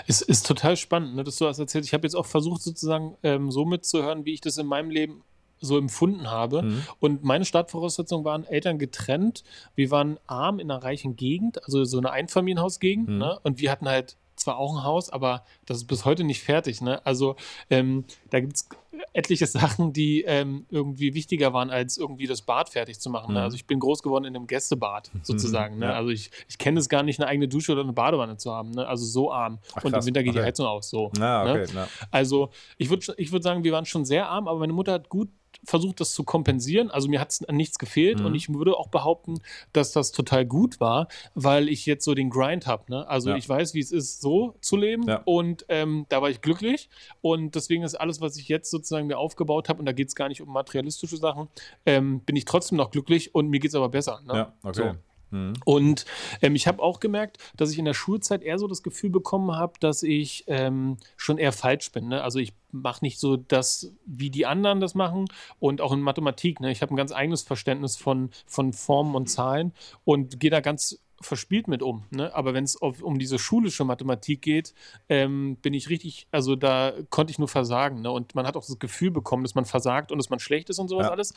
[0.07, 1.89] Es ist total spannend, ne, dass du das erzählst.
[1.89, 5.23] Ich habe jetzt auch versucht, sozusagen ähm, so mitzuhören, wie ich das in meinem Leben
[5.61, 6.63] so empfunden habe.
[6.63, 6.83] Mhm.
[6.99, 9.45] Und meine Startvoraussetzungen waren Eltern getrennt.
[9.75, 13.09] Wir waren arm in einer reichen Gegend, also so eine Einfamilienhausgegend.
[13.09, 13.19] Mhm.
[13.19, 13.39] Ne?
[13.43, 16.81] Und wir hatten halt zwar auch ein Haus, aber das ist bis heute nicht fertig.
[16.81, 17.05] Ne?
[17.05, 17.37] Also
[17.69, 18.69] ähm, da gibt es
[19.13, 23.29] etliche Sachen, die ähm, irgendwie wichtiger waren, als irgendwie das Bad fertig zu machen.
[23.29, 23.33] Ne?
[23.33, 23.35] Mhm.
[23.35, 23.43] Ne?
[23.43, 25.21] Also ich bin groß geworden in einem Gästebad mhm.
[25.23, 25.79] sozusagen.
[25.79, 25.87] Ne?
[25.87, 25.93] Ja.
[25.95, 28.71] Also ich, ich kenne es gar nicht, eine eigene Dusche oder eine Badewanne zu haben.
[28.71, 28.87] Ne?
[28.87, 29.59] Also so arm.
[29.75, 30.41] Ach, Und im Winter geht okay.
[30.41, 30.91] die Heizung aus.
[30.91, 31.89] So, na, okay, ne?
[32.11, 35.09] Also ich würde ich würd sagen, wir waren schon sehr arm, aber meine Mutter hat
[35.09, 35.29] gut
[35.65, 36.91] versucht, das zu kompensieren.
[36.91, 38.27] Also mir hat es an nichts gefehlt mhm.
[38.27, 39.41] und ich würde auch behaupten,
[39.73, 42.85] dass das total gut war, weil ich jetzt so den Grind habe.
[42.89, 43.07] Ne?
[43.09, 43.37] Also ja.
[43.37, 45.23] ich weiß, wie es ist, so zu leben ja.
[45.25, 46.89] und ähm, da war ich glücklich
[47.21, 50.15] und deswegen ist alles, was ich jetzt sozusagen mir aufgebaut habe und da geht es
[50.15, 51.49] gar nicht um materialistische Sachen,
[51.87, 54.21] ähm, bin ich trotzdem noch glücklich und mir geht es aber besser.
[54.27, 54.35] Ne?
[54.35, 54.93] Ja, okay.
[54.93, 55.10] So.
[55.31, 55.55] Mhm.
[55.65, 56.05] Und
[56.43, 59.53] ähm, ich habe auch gemerkt, dass ich in der Schulzeit eher so das Gefühl bekommen
[59.53, 62.09] habe, dass ich ähm, schon eher falsch bin.
[62.09, 62.23] Ne?
[62.23, 65.27] Also ich mache nicht so das, wie die anderen das machen
[65.59, 66.61] und auch in Mathematik.
[66.61, 66.71] Ne?
[66.71, 69.73] Ich habe ein ganz eigenes Verständnis von, von Formen und Zahlen
[70.05, 72.05] und gehe da ganz verspielt mit um.
[72.11, 72.35] Ne?
[72.35, 74.75] Aber wenn es um diese schulische Mathematik geht,
[75.09, 78.01] ähm, bin ich richtig, also da konnte ich nur versagen.
[78.01, 78.11] Ne?
[78.11, 80.79] Und man hat auch das Gefühl bekommen, dass man versagt und dass man schlecht ist
[80.79, 81.11] und sowas ja.
[81.11, 81.35] alles.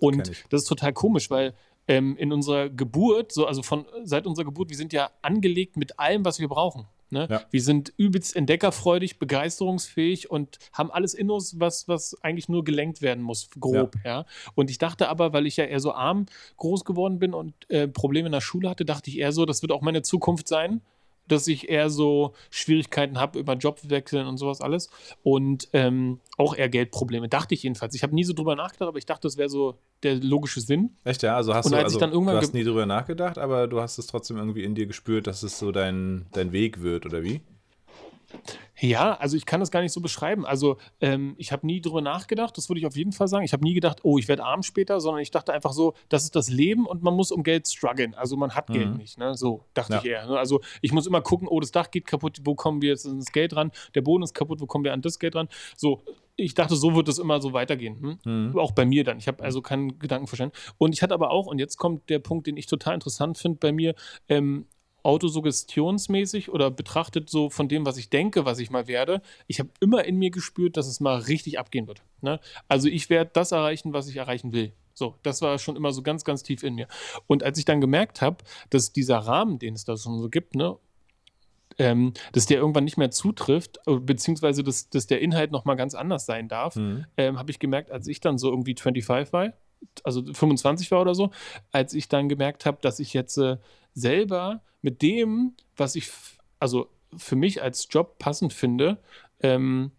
[0.00, 1.54] Und das ist total komisch, weil
[1.88, 5.98] ähm, in unserer Geburt, so also von seit unserer Geburt, wir sind ja angelegt mit
[5.98, 6.86] allem, was wir brauchen.
[7.10, 7.28] Ne?
[7.30, 7.42] Ja.
[7.50, 13.00] Wir sind übelst entdeckerfreudig, begeisterungsfähig und haben alles in uns, was, was eigentlich nur gelenkt
[13.00, 13.94] werden muss, grob.
[14.04, 14.10] Ja.
[14.10, 14.26] ja.
[14.54, 17.86] Und ich dachte aber, weil ich ja eher so arm groß geworden bin und äh,
[17.86, 20.80] Probleme in der Schule hatte, dachte ich eher so, das wird auch meine Zukunft sein
[21.28, 24.90] dass ich eher so Schwierigkeiten habe über Jobwechseln und sowas alles.
[25.22, 27.28] Und ähm, auch eher Geldprobleme.
[27.28, 27.94] Dachte ich jedenfalls.
[27.94, 30.96] Ich habe nie so drüber nachgedacht, aber ich dachte, das wäre so der logische Sinn.
[31.04, 31.36] Echt, ja?
[31.36, 33.66] Also hast Und du, als also, ich dann irgendwann du hast nie drüber nachgedacht, aber
[33.66, 37.06] du hast es trotzdem irgendwie in dir gespürt, dass es so dein, dein Weg wird,
[37.06, 37.40] oder wie?
[38.78, 40.44] Ja, also ich kann das gar nicht so beschreiben.
[40.44, 43.44] Also ähm, ich habe nie drüber nachgedacht, das würde ich auf jeden Fall sagen.
[43.44, 46.24] Ich habe nie gedacht, oh, ich werde arm später, sondern ich dachte einfach so, das
[46.24, 48.14] ist das Leben und man muss um Geld strugglen.
[48.14, 48.96] Also man hat Geld Mhm.
[48.98, 49.34] nicht, ne?
[49.34, 49.98] So dachte Ja.
[50.00, 50.26] ich eher.
[50.26, 50.38] Ne?
[50.38, 53.32] Also ich muss immer gucken, oh, das Dach geht kaputt, wo kommen wir jetzt ins
[53.32, 53.72] Geld ran?
[53.94, 55.48] Der Boden ist kaputt, wo kommen wir an das Geld ran?
[55.76, 56.02] So,
[56.36, 58.18] ich dachte, so wird es immer so weitergehen.
[58.24, 58.50] Hm?
[58.50, 58.58] Mhm.
[58.58, 59.16] Auch bei mir dann.
[59.18, 60.52] Ich habe also keinen Gedankenverstand.
[60.76, 63.58] Und ich hatte aber auch, und jetzt kommt der Punkt, den ich total interessant finde
[63.58, 63.94] bei mir,
[64.28, 64.66] ähm,
[65.06, 69.22] autosuggestionsmäßig oder betrachtet so von dem, was ich denke, was ich mal werde.
[69.46, 72.02] Ich habe immer in mir gespürt, dass es mal richtig abgehen wird.
[72.20, 72.40] Ne?
[72.68, 74.72] Also ich werde das erreichen, was ich erreichen will.
[74.94, 76.88] So, das war schon immer so ganz, ganz tief in mir.
[77.26, 78.38] Und als ich dann gemerkt habe,
[78.70, 80.76] dass dieser Rahmen, den es da schon so gibt, ne,
[81.78, 85.94] ähm, dass der irgendwann nicht mehr zutrifft, äh, beziehungsweise dass, dass der Inhalt nochmal ganz
[85.94, 87.04] anders sein darf, Mhm.
[87.16, 89.52] ähm, habe ich gemerkt, als ich dann so irgendwie 25 war,
[90.02, 91.30] also 25 war oder so,
[91.70, 93.58] als ich dann gemerkt habe, dass ich jetzt äh,
[93.96, 96.10] selber mit dem, was ich,
[96.60, 98.98] also für mich als Job passend finde,
[99.40, 99.90] ähm,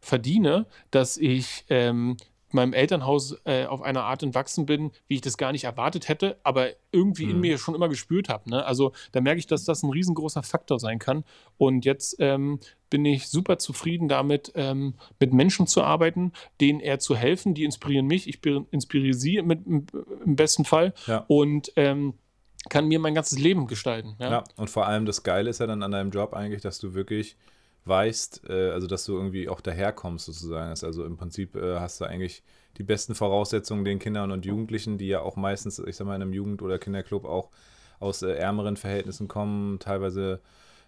[0.00, 2.16] verdiene, dass ich ähm,
[2.52, 6.38] meinem Elternhaus äh, auf eine Art entwachsen bin, wie ich das gar nicht erwartet hätte,
[6.44, 7.40] aber irgendwie in Mhm.
[7.40, 8.48] mir schon immer gespürt habe.
[8.48, 8.64] Ne?
[8.64, 11.24] Also da merke ich, dass das ein riesengroßer Faktor sein kann.
[11.58, 17.00] Und jetzt ähm, bin ich super zufrieden damit, ähm, mit Menschen zu arbeiten, denen eher
[17.00, 17.54] zu helfen.
[17.54, 18.38] Die inspirieren mich, ich
[18.70, 19.86] inspiriere sie mit, im,
[20.24, 21.24] im besten Fall Ja.
[21.26, 22.14] und ähm,
[22.68, 24.16] kann mir mein ganzes Leben gestalten.
[24.18, 24.30] Ja?
[24.30, 26.94] Ja, und vor allem das Geile ist ja dann an deinem Job eigentlich, dass du
[26.94, 27.36] wirklich
[27.84, 30.70] weißt, äh, also dass du irgendwie auch daherkommst sozusagen.
[30.70, 32.42] Also im Prinzip äh, hast du eigentlich
[32.78, 36.22] die besten Voraussetzungen den Kindern und Jugendlichen, die ja auch meistens, ich sag mal, in
[36.22, 37.50] einem Jugend- oder Kinderclub auch
[38.00, 39.78] aus äh, ärmeren Verhältnissen kommen.
[39.78, 40.40] Teilweise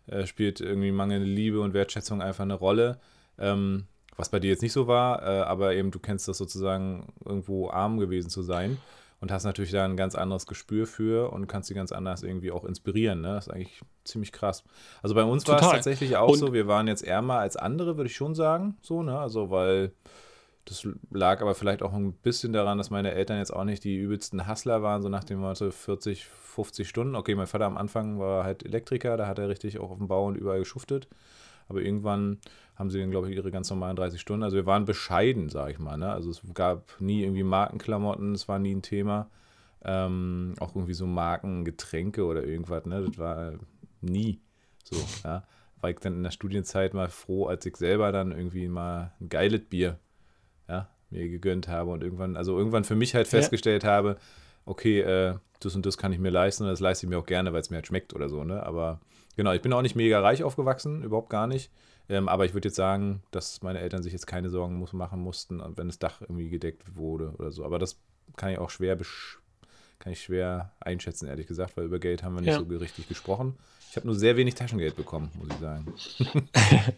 [0.06, 2.98] äh, spielt irgendwie mangelnde Liebe und Wertschätzung einfach eine Rolle.
[3.38, 3.86] Ähm,
[4.16, 7.70] was bei dir jetzt nicht so war, äh, aber eben du kennst das sozusagen irgendwo
[7.70, 8.78] arm gewesen zu sein
[9.20, 12.50] und hast natürlich da ein ganz anderes Gespür für und kannst sie ganz anders irgendwie
[12.50, 13.20] auch inspirieren.
[13.20, 13.34] Ne?
[13.34, 14.64] Das ist eigentlich ziemlich krass.
[15.02, 17.96] Also bei uns war es tatsächlich auch Und- so, wir waren jetzt ärmer als andere,
[17.96, 18.76] würde ich schon sagen.
[18.82, 19.18] So, ne?
[19.18, 19.92] Also weil
[20.64, 23.96] das lag aber vielleicht auch ein bisschen daran, dass meine Eltern jetzt auch nicht die
[23.96, 27.14] übelsten Hustler waren, so nach dem Motto 40, 50 Stunden.
[27.14, 30.08] Okay, mein Vater am Anfang war halt Elektriker, da hat er richtig auch auf dem
[30.08, 31.08] Bau und überall geschuftet.
[31.68, 32.38] Aber irgendwann
[32.78, 34.44] haben sie dann, glaube ich, ihre ganz normalen 30 Stunden.
[34.44, 35.96] Also wir waren bescheiden, sage ich mal.
[35.96, 36.10] Ne?
[36.12, 39.28] Also es gab nie irgendwie Markenklamotten, das war nie ein Thema.
[39.84, 43.04] Ähm, auch irgendwie so Markengetränke oder irgendwas, ne?
[43.06, 43.52] Das war
[44.00, 44.40] nie
[44.84, 45.44] so, ja.
[45.80, 49.28] War ich dann in der Studienzeit mal froh, als ich selber dann irgendwie mal ein
[49.28, 49.98] geiles Bier
[50.68, 53.38] ja, mir gegönnt habe und irgendwann, also irgendwann für mich halt Ja.
[53.38, 54.16] festgestellt habe,
[54.66, 57.26] okay, äh, das und das kann ich mir leisten und das leiste ich mir auch
[57.26, 58.64] gerne, weil es mir halt schmeckt oder so, ne?
[58.64, 59.00] Aber
[59.36, 61.70] genau, ich bin auch nicht mega reich aufgewachsen, überhaupt gar nicht.
[62.08, 65.20] Ähm, aber ich würde jetzt sagen, dass meine Eltern sich jetzt keine Sorgen muss, machen
[65.20, 67.64] mussten, wenn das Dach irgendwie gedeckt wurde oder so.
[67.64, 67.98] Aber das
[68.36, 69.38] kann ich auch schwer besch
[70.00, 72.58] kann ich schwer einschätzen, ehrlich gesagt, weil über Geld haben wir nicht Ja.
[72.60, 73.58] so richtig gesprochen.
[73.90, 75.92] Ich habe nur sehr wenig Taschengeld bekommen, muss ich sagen.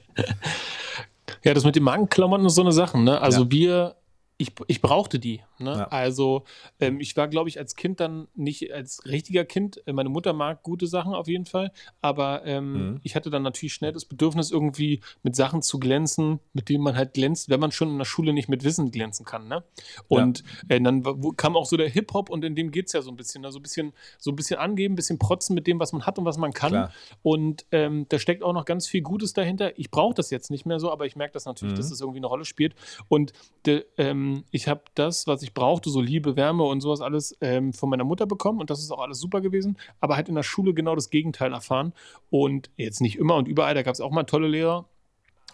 [1.42, 3.18] Ja, das mit den Magenklamotten ist so eine Sache, ne?
[3.20, 3.50] Also Ja.
[3.50, 3.96] wir,
[4.40, 5.72] ich, ich brauchte die, ne?
[5.76, 5.88] Ja.
[5.88, 6.44] Also
[6.80, 9.82] ähm, ich war, glaube ich, als Kind dann nicht als richtiger Kind.
[9.86, 13.00] äh, Meine Mutter mag gute Sachen auf jeden Fall, aber ähm, Mhm.
[13.02, 16.96] ich hatte dann natürlich schnell das Bedürfnis, irgendwie mit Sachen zu glänzen, mit denen man
[16.96, 19.62] halt glänzt, wenn man schon in der Schule nicht mit Wissen glänzen kann, ne?
[20.08, 23.02] Und äh, dann wo- kam auch so der Hip-Hop und in dem geht es ja
[23.02, 23.52] so ein bisschen, ne?
[23.52, 26.18] so ein bisschen, so ein bisschen angeben, ein bisschen protzen mit dem, was man hat
[26.18, 26.70] und was man kann.
[26.70, 26.92] Klar.
[27.22, 29.78] Und ähm, da steckt auch noch ganz viel Gutes dahinter.
[29.78, 31.76] Ich brauche das jetzt nicht mehr so, aber ich merke das natürlich, Mhm.
[31.76, 32.74] dass das irgendwie eine Rolle spielt.
[33.08, 33.32] Und
[33.66, 37.72] de, ähm, ich habe das, was ich brauchte, so Liebe, Wärme und sowas alles ähm,
[37.72, 38.60] von meiner Mutter bekommen.
[38.60, 39.76] Und das ist auch alles super gewesen.
[40.00, 41.92] Aber halt in der Schule genau das Gegenteil erfahren.
[42.30, 44.86] Und jetzt nicht immer und überall, da gab es auch mal tolle Lehrer.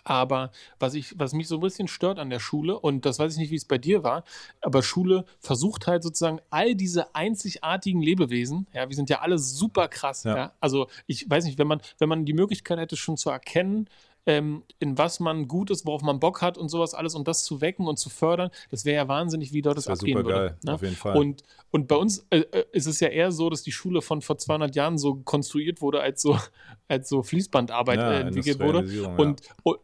[0.05, 3.33] Aber was, ich, was mich so ein bisschen stört an der Schule, und das weiß
[3.33, 4.23] ich nicht, wie es bei dir war,
[4.61, 9.89] aber Schule versucht halt sozusagen all diese einzigartigen Lebewesen, ja, wir sind ja alle super
[9.89, 10.37] krass, Ja.
[10.37, 10.53] ja.
[10.61, 13.89] Also ich weiß nicht, wenn man, wenn man die Möglichkeit hätte, schon zu erkennen,
[14.27, 17.45] ähm, in was man gut ist, worauf man Bock hat und sowas alles und das
[17.45, 20.27] zu wecken und zu fördern, das wäre ja wahnsinnig, wie dort Das das, abgehen super
[20.29, 20.39] würde.
[20.49, 20.75] geil, ne?
[20.75, 21.17] auf jeden Fall.
[21.17, 24.23] Und, und bei uns äh, äh, ist es ja eher so, dass die Schule von
[24.23, 26.37] vor 200 Jahren so konstruiert wurde, als so,
[26.89, 28.81] als so Fließbandarbeit Ja, äh, entwickelt wurde.
[29.17, 29.79] Und, und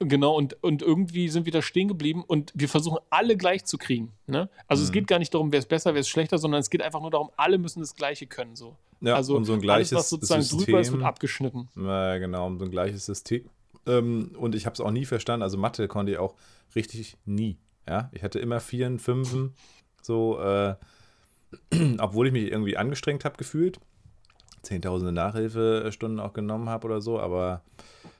[0.00, 3.78] genau, und, und irgendwie sind wir da stehen geblieben und wir versuchen alle gleich zu
[3.78, 4.12] kriegen.
[4.26, 4.50] Ne?
[4.66, 4.94] Also es Mhm.
[4.94, 7.10] geht gar nicht darum, wer ist besser, wer ist schlechter, sondern es geht einfach nur
[7.10, 8.56] darum, alle müssen das Gleiche können.
[8.56, 8.76] So.
[9.00, 11.02] Ja, also um so ein alles, gleiches was sozusagen drüber ist, wird System.
[11.04, 11.68] abgeschnitten.
[11.76, 13.48] Ja, genau, um so ein gleiches System.
[13.86, 15.42] Ähm, und ich habe es auch nie verstanden.
[15.42, 16.34] Also Mathe konnte ich auch
[16.74, 17.58] richtig nie.
[17.88, 19.54] Ja, ich hatte immer Vieren, Fünfen,
[20.00, 20.74] so, äh,
[21.98, 23.78] obwohl ich mich irgendwie angestrengt habe gefühlt.
[24.62, 27.62] zehntausende Nachhilfestunden auch genommen habe oder so, aber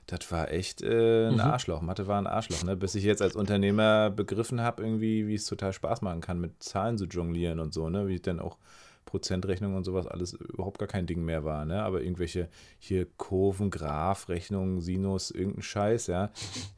[0.05, 1.39] das war echt äh, ein mhm.
[1.39, 1.81] Arschloch.
[1.81, 2.75] Mathe war ein Arschloch, ne?
[2.75, 6.61] Bis ich jetzt als Unternehmer begriffen habe, irgendwie, wie es total Spaß machen kann, mit
[6.61, 8.07] Zahlen zu jonglieren und so, ne?
[8.07, 8.57] Wie ich dann auch
[9.05, 11.83] Prozentrechnung und sowas alles überhaupt gar kein Ding mehr war, ne?
[11.83, 16.31] Aber irgendwelche hier Kurven, Graph, Rechnungen, Sinus, irgendein Scheiß, ja.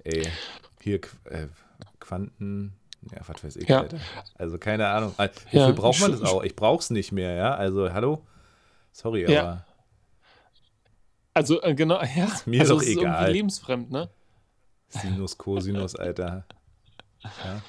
[0.04, 0.28] Ey,
[0.82, 1.48] hier äh,
[2.00, 2.74] Quanten,
[3.12, 3.82] ja, was weiß ich, ja.
[3.82, 4.00] Alter.
[4.36, 5.14] Also keine Ahnung.
[5.18, 6.44] Wofür ja, braucht man das auch?
[6.44, 7.56] Ich brauch's nicht mehr, ja.
[7.56, 8.26] Also, hallo?
[8.92, 9.34] Sorry, aber.
[9.34, 9.66] Ja.
[11.34, 12.26] Also, äh, genau, ja.
[12.26, 12.90] Ist mir also, doch egal.
[12.90, 14.10] Ist irgendwie lebensfremd, ne?
[14.90, 16.46] Sinus, Cosinus, Alter.
[17.22, 17.62] Ja.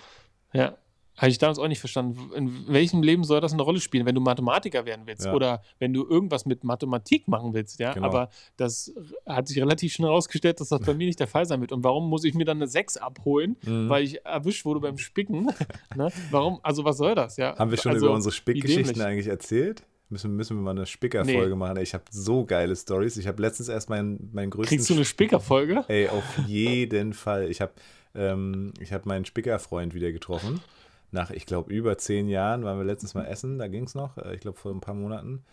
[0.53, 0.79] Ja.
[1.19, 2.31] Habe ich damals auch nicht verstanden.
[2.33, 5.35] In welchem Leben soll das eine Rolle spielen, wenn du Mathematiker werden willst ja.
[5.35, 7.93] oder wenn du irgendwas mit Mathematik machen willst, ja?
[7.93, 8.07] Genau.
[8.07, 8.95] Aber das
[9.27, 11.73] hat sich relativ schnell herausgestellt, dass das bei mir nicht der Fall sein wird.
[11.73, 13.89] Und warum muss ich mir dann eine 6 abholen, mhm.
[13.89, 15.51] weil ich erwischt wurde beim Spicken?
[15.97, 16.13] ne?
[16.31, 16.61] Warum?
[16.63, 17.59] Also, was soll das, ja?
[17.59, 19.83] Haben wir schon also, über unsere Spickgeschichten eigentlich erzählt?
[20.11, 21.55] Müssen, müssen wir mal eine Spickerfolge nee.
[21.57, 21.79] machen.
[21.79, 23.17] Ey, ich habe so geile Stories.
[23.17, 24.79] Ich habe letztens erst meinen, meinen größten.
[24.79, 25.85] Kriegst du eine Spickerfolge?
[25.89, 27.51] Ey, auf jeden Fall.
[27.51, 27.73] Ich habe
[28.15, 30.61] ähm, hab meinen Spickerfreund wieder getroffen
[31.11, 34.19] nach, ich glaube, über zehn Jahren waren wir letztens mal essen, da ging es noch,
[34.19, 35.45] äh, ich glaube vor ein paar Monaten,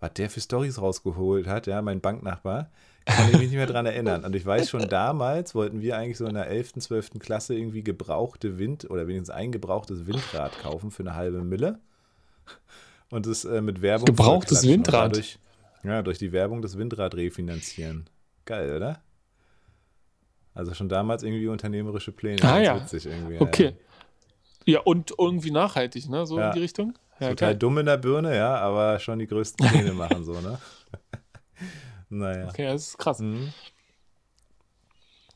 [0.00, 2.70] was der für Stories rausgeholt hat, ja, mein Banknachbar,
[3.06, 4.24] kann ich mich nicht mehr dran erinnern.
[4.24, 7.10] Und ich weiß schon, damals wollten wir eigentlich so in der 11., 12.
[7.18, 11.78] Klasse irgendwie gebrauchte Wind oder wenigstens ein gebrauchtes Windrad kaufen für eine halbe Mille.
[13.10, 14.06] Und es äh, mit Werbung.
[14.06, 15.12] Gebrauchtes Windrad?
[15.12, 15.38] Dadurch,
[15.82, 18.08] ja, durch die Werbung das Windrad refinanzieren.
[18.46, 19.02] Geil, oder?
[20.54, 22.42] Also schon damals irgendwie unternehmerische Pläne.
[22.42, 22.80] Ah, ja.
[22.80, 23.38] Witzig irgendwie.
[23.38, 23.64] Okay.
[23.64, 23.93] Ja.
[24.66, 26.26] Ja, und irgendwie nachhaltig, ne?
[26.26, 26.48] So ja.
[26.48, 26.94] in die Richtung.
[27.20, 27.58] Ja, Total geil.
[27.58, 30.58] dumm in der Birne, ja, aber schon die größten Pläne machen, so, ne?
[32.08, 32.48] naja.
[32.48, 33.20] Okay, das ist krass.
[33.20, 33.52] Mhm.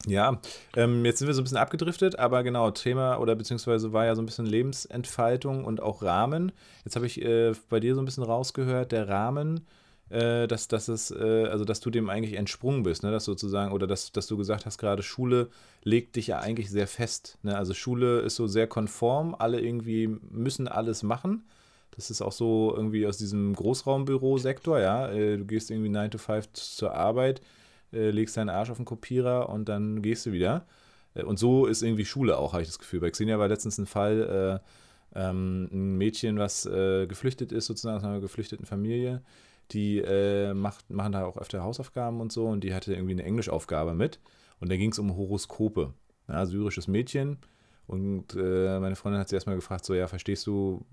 [0.06, 0.40] Ja,
[0.76, 4.14] ähm, jetzt sind wir so ein bisschen abgedriftet, aber genau, Thema oder beziehungsweise war ja
[4.14, 6.52] so ein bisschen Lebensentfaltung und auch Rahmen.
[6.84, 9.66] Jetzt habe ich äh, bei dir so ein bisschen rausgehört, der Rahmen
[10.10, 13.10] äh, dass, dass es, äh, also dass du dem eigentlich entsprungen bist, ne?
[13.10, 15.48] Dass sozusagen, oder dass, dass du gesagt hast, gerade Schule
[15.84, 17.38] legt dich ja eigentlich sehr fest.
[17.42, 17.56] Ne?
[17.56, 21.44] Also Schule ist so sehr konform, alle irgendwie müssen alles machen.
[21.90, 25.10] Das ist auch so irgendwie aus diesem Großraumbürosektor, ja.
[25.10, 27.42] Äh, du gehst irgendwie 9 to 5 zur Arbeit,
[27.92, 30.66] äh, legst deinen Arsch auf den Kopierer und dann gehst du wieder.
[31.14, 33.00] Äh, und so ist irgendwie Schule auch, habe ich das Gefühl.
[33.00, 34.62] Bei Xenia war letztens ein Fall,
[35.14, 39.22] äh, ähm, ein Mädchen, was geflüchtet ist, sozusagen aus einer geflüchteten Familie
[39.72, 43.24] die äh, macht, machen da auch öfter Hausaufgaben und so und die hatte irgendwie eine
[43.24, 44.20] Englischaufgabe mit
[44.60, 45.92] und da ging es um Horoskope.
[46.28, 47.38] Ja, syrisches Mädchen
[47.86, 50.84] und äh, meine Freundin hat sie erstmal gefragt, so ja, verstehst du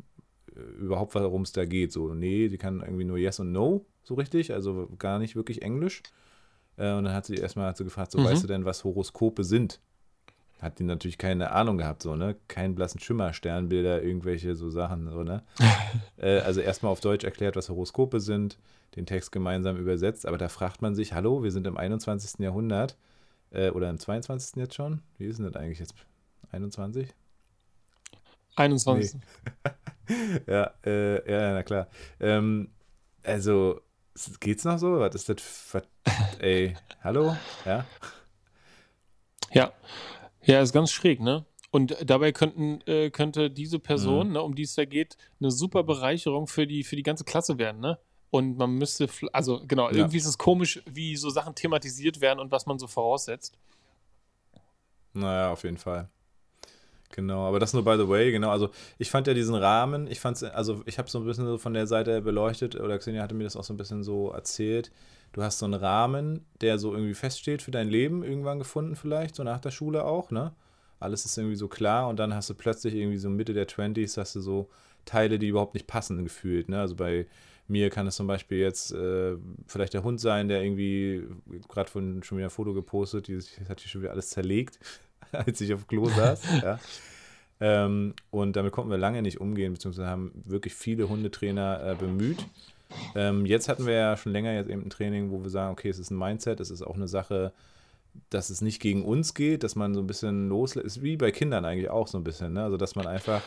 [0.55, 1.91] äh, überhaupt, worum es da geht?
[1.91, 5.61] So, nee, die kann irgendwie nur Yes und No, so richtig, also gar nicht wirklich
[5.61, 6.03] Englisch.
[6.77, 8.25] Äh, und dann hat sie erstmal hat sie gefragt, so, mhm.
[8.25, 9.81] weißt du denn, was Horoskope sind?
[10.61, 12.35] Hat die natürlich keine Ahnung gehabt, so, ne?
[12.47, 15.43] Kein blassen Schimmer, Sternbilder, irgendwelche so Sachen, so, ne?
[16.17, 18.57] äh, also erstmal auf Deutsch erklärt, was Horoskope sind,
[18.95, 22.39] den Text gemeinsam übersetzt, aber da fragt man sich, hallo, wir sind im 21.
[22.39, 22.95] Jahrhundert
[23.51, 24.55] äh, oder im 22.
[24.55, 25.01] jetzt schon?
[25.17, 25.93] Wie ist denn das eigentlich jetzt?
[26.51, 27.09] 21?
[28.55, 29.15] 21.
[29.15, 30.41] Nee.
[30.47, 31.87] ja, äh, ja, na klar.
[32.21, 32.69] Ähm,
[33.23, 33.81] also,
[34.39, 34.99] geht's noch so?
[34.99, 35.73] Was ist das?
[35.73, 35.83] Was,
[36.39, 37.35] ey, hallo?
[37.65, 37.85] Ja?
[39.51, 39.73] Ja,
[40.45, 41.45] ja, ist ganz schräg, ne?
[41.71, 44.33] Und dabei könnten, äh, könnte diese Person, mhm.
[44.33, 47.57] ne, um die es da geht, eine super Bereicherung für die, für die ganze Klasse
[47.57, 47.99] werden, ne?
[48.29, 49.97] Und man müsste, also genau, ja.
[49.97, 53.57] irgendwie ist es komisch, wie so Sachen thematisiert werden und was man so voraussetzt.
[55.13, 56.09] Naja, auf jeden Fall.
[57.11, 58.49] Genau, aber das nur by the way, genau.
[58.49, 61.57] Also ich fand ja diesen Rahmen, ich fand's, also ich habe so ein bisschen so
[61.57, 64.91] von der Seite beleuchtet, oder Xenia hatte mir das auch so ein bisschen so erzählt.
[65.35, 69.35] Du hast so einen Rahmen, der so irgendwie feststeht für dein Leben, irgendwann gefunden vielleicht,
[69.35, 70.53] so nach der Schule auch, ne?
[70.97, 74.15] Alles ist irgendwie so klar und dann hast du plötzlich irgendwie so Mitte der 20s,
[74.15, 74.69] hast du so
[75.03, 76.79] Teile, die überhaupt nicht passen gefühlt, ne?
[76.79, 77.27] Also bei
[77.67, 79.35] mir kann es zum Beispiel jetzt äh,
[79.67, 81.27] vielleicht der Hund sein, der irgendwie
[81.67, 84.79] gerade von schon wieder ein Foto gepostet, die hat hier schon wieder alles zerlegt,
[85.33, 86.43] als ich auf Klo saß.
[86.63, 86.79] ja.
[87.59, 92.45] ähm, und damit konnten wir lange nicht umgehen, beziehungsweise haben wirklich viele Hundetrainer äh, bemüht.
[93.15, 95.89] Ähm, jetzt hatten wir ja schon länger jetzt eben ein Training, wo wir sagen, okay,
[95.89, 97.53] es ist ein Mindset, es ist auch eine Sache,
[98.29, 101.31] dass es nicht gegen uns geht, dass man so ein bisschen loslässt, ist wie bei
[101.31, 102.63] Kindern eigentlich auch so ein bisschen, ne?
[102.63, 103.41] also dass man einfach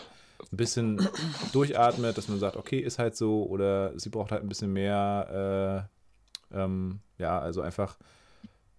[0.53, 1.09] ein bisschen
[1.53, 5.89] durchatmet, dass man sagt, okay, ist halt so, oder sie braucht halt ein bisschen mehr,
[6.53, 7.97] äh, ähm, ja, also einfach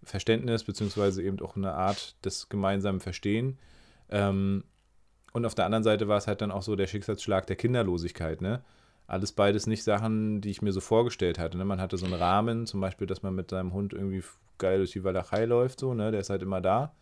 [0.04, 3.60] Verständnis, beziehungsweise eben auch eine Art des gemeinsamen Verstehen.
[4.10, 4.64] Ähm,
[5.34, 8.42] und auf der anderen Seite war es halt dann auch so der Schicksalsschlag der Kinderlosigkeit,
[8.42, 8.64] ne?
[9.10, 11.58] Alles beides nicht Sachen, die ich mir so vorgestellt hatte.
[11.58, 11.66] Ne?
[11.66, 14.24] Man hatte so einen Rahmen, zum Beispiel, dass man mit seinem Hund irgendwie
[14.60, 16.12] geil durch die Walachei läuft, so, ne?
[16.12, 16.94] Der ist halt immer da.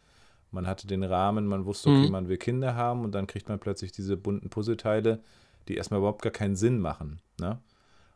[0.51, 2.11] Man hatte den Rahmen, man wusste, okay, mhm.
[2.11, 5.19] man will Kinder haben und dann kriegt man plötzlich diese bunten Puzzleteile,
[5.67, 7.19] die erstmal überhaupt gar keinen Sinn machen.
[7.41, 7.59] Ne?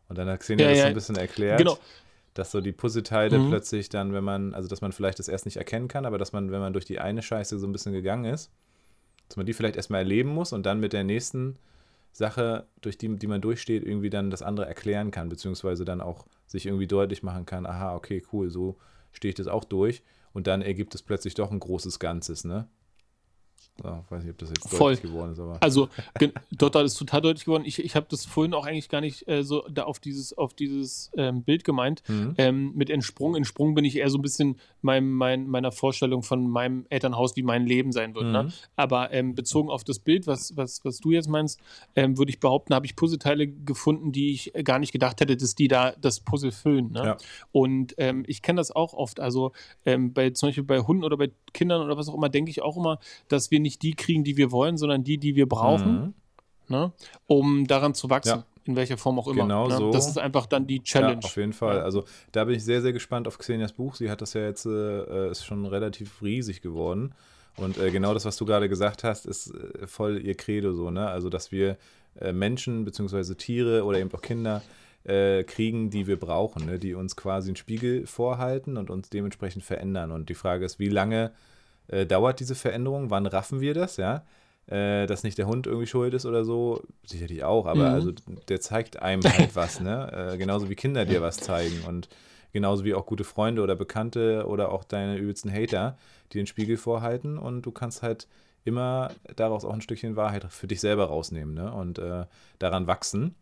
[0.08, 0.84] Und dann hat Xenia ja, das ja.
[0.84, 1.58] so ein bisschen erklärt.
[1.58, 1.78] Genau.
[2.34, 3.50] Dass so die Puzzleteile mhm.
[3.50, 6.32] plötzlich dann, wenn man, also dass man vielleicht das erst nicht erkennen kann, aber dass
[6.32, 8.52] man, wenn man durch die eine Scheiße so ein bisschen gegangen ist,
[9.28, 11.58] dass man die vielleicht erstmal erleben muss und dann mit der nächsten
[12.12, 16.26] Sache, durch die, die man durchsteht, irgendwie dann das andere erklären kann, beziehungsweise dann auch
[16.45, 18.78] sich irgendwie deutlich machen kann, aha, okay, cool, so
[19.12, 20.04] stehe ich das auch durch.
[20.34, 22.67] Und dann ergibt es plötzlich doch ein großes Ganzes, ne?
[23.84, 24.93] Ja, weiß nicht, ob das jetzt Voll.
[24.93, 25.58] deutlich geworden ist, aber.
[25.60, 25.89] Also,
[26.52, 27.63] dort ist total deutlich geworden.
[27.65, 30.54] Ich, ich habe das vorhin auch eigentlich gar nicht äh, so da auf dieses, auf
[30.54, 32.04] dieses ähm, Bild gemeint.
[32.08, 32.36] Mhm.
[32.38, 33.36] Ähm, mit Entsprung.
[33.36, 37.36] In Sprung bin ich eher so ein bisschen meinem, mein, meiner Vorstellung von meinem Elternhaus,
[37.36, 38.26] wie mein Leben sein wird.
[38.26, 38.43] Ne?
[38.43, 38.47] Mhm.
[38.50, 38.54] Ne?
[38.76, 41.60] Aber ähm, bezogen auf das Bild, was, was, was du jetzt meinst,
[41.95, 45.56] ähm, würde ich behaupten, habe ich Puzzleteile gefunden, die ich gar nicht gedacht hätte, dass
[45.56, 46.91] die da das Puzzle füllen.
[46.91, 47.04] Ne?
[47.04, 47.17] Ja.
[47.52, 49.19] Und ähm, ich kenne das auch oft.
[49.19, 49.52] Also
[49.86, 52.62] ähm, bei zum Beispiel bei Hunden oder bei Kindern oder was auch immer, denke ich
[52.62, 55.94] auch immer, dass wir nicht die kriegen, die wir wollen, sondern die, die wir brauchen,
[55.94, 56.14] mhm.
[56.70, 56.92] ne,
[57.28, 58.40] um daran zu wachsen.
[58.40, 58.46] Ja.
[58.66, 59.42] In welcher Form auch immer.
[59.42, 59.76] Genau ne?
[59.76, 59.92] so.
[59.92, 61.20] Das ist einfach dann die Challenge.
[61.20, 61.82] Ja, auf jeden Fall.
[61.82, 63.96] Also da bin ich sehr, sehr gespannt auf Xenias Buch.
[63.96, 67.16] Sie hat das ja jetzt, äh, ist schon relativ riesig geworden.
[67.58, 70.92] Und äh, genau das, was du gerade gesagt hast, ist äh, voll ihr Credo so,
[70.92, 71.08] ne?
[71.08, 71.78] Also, dass wir
[72.20, 73.34] äh, Menschen bzw.
[73.34, 74.62] Tiere oder eben auch Kinder
[75.04, 76.80] äh, kriegen, die wir brauchen, ne?
[76.80, 80.12] die uns quasi einen Spiegel vorhalten und uns dementsprechend verändern.
[80.12, 81.32] Und die Frage ist, wie lange
[81.92, 83.10] äh, dauert diese Veränderung?
[83.10, 84.24] Wann raffen wir das, ja?
[84.68, 87.96] Äh, dass nicht der Hund irgendwie schuld ist oder so, sicherlich auch, aber mhm.
[87.96, 88.12] also
[88.48, 90.32] der zeigt einem halt was, ne?
[90.34, 92.10] Äh, genauso wie Kinder dir was zeigen und
[92.54, 95.98] genauso wie auch gute Freunde oder Bekannte oder auch deine übelsten Hater,
[96.32, 98.28] die den Spiegel vorhalten und du kannst halt
[98.64, 101.74] immer daraus auch ein Stückchen Wahrheit für dich selber rausnehmen, ne?
[101.74, 102.26] Und äh,
[102.60, 103.36] daran wachsen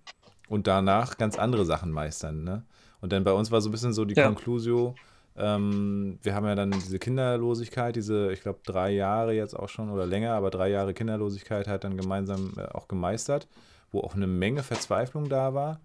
[0.48, 2.64] und danach ganz andere Sachen meistern, ne?
[3.02, 4.26] Und dann bei uns war so ein bisschen so die ja.
[4.26, 4.96] Conclusio,
[5.38, 9.90] ähm, wir haben ja dann diese Kinderlosigkeit, diese, ich glaube, drei Jahre jetzt auch schon
[9.90, 13.48] oder länger, aber drei Jahre Kinderlosigkeit halt dann gemeinsam äh, auch gemeistert,
[13.92, 15.80] wo auch eine Menge Verzweiflung da war.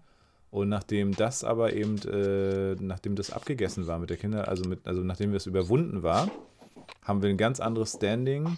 [0.51, 4.87] Und nachdem das aber eben, äh, nachdem das abgegessen war mit der Kinder, also, mit,
[4.87, 6.29] also nachdem wir es überwunden war,
[7.01, 8.57] haben wir ein ganz anderes Standing.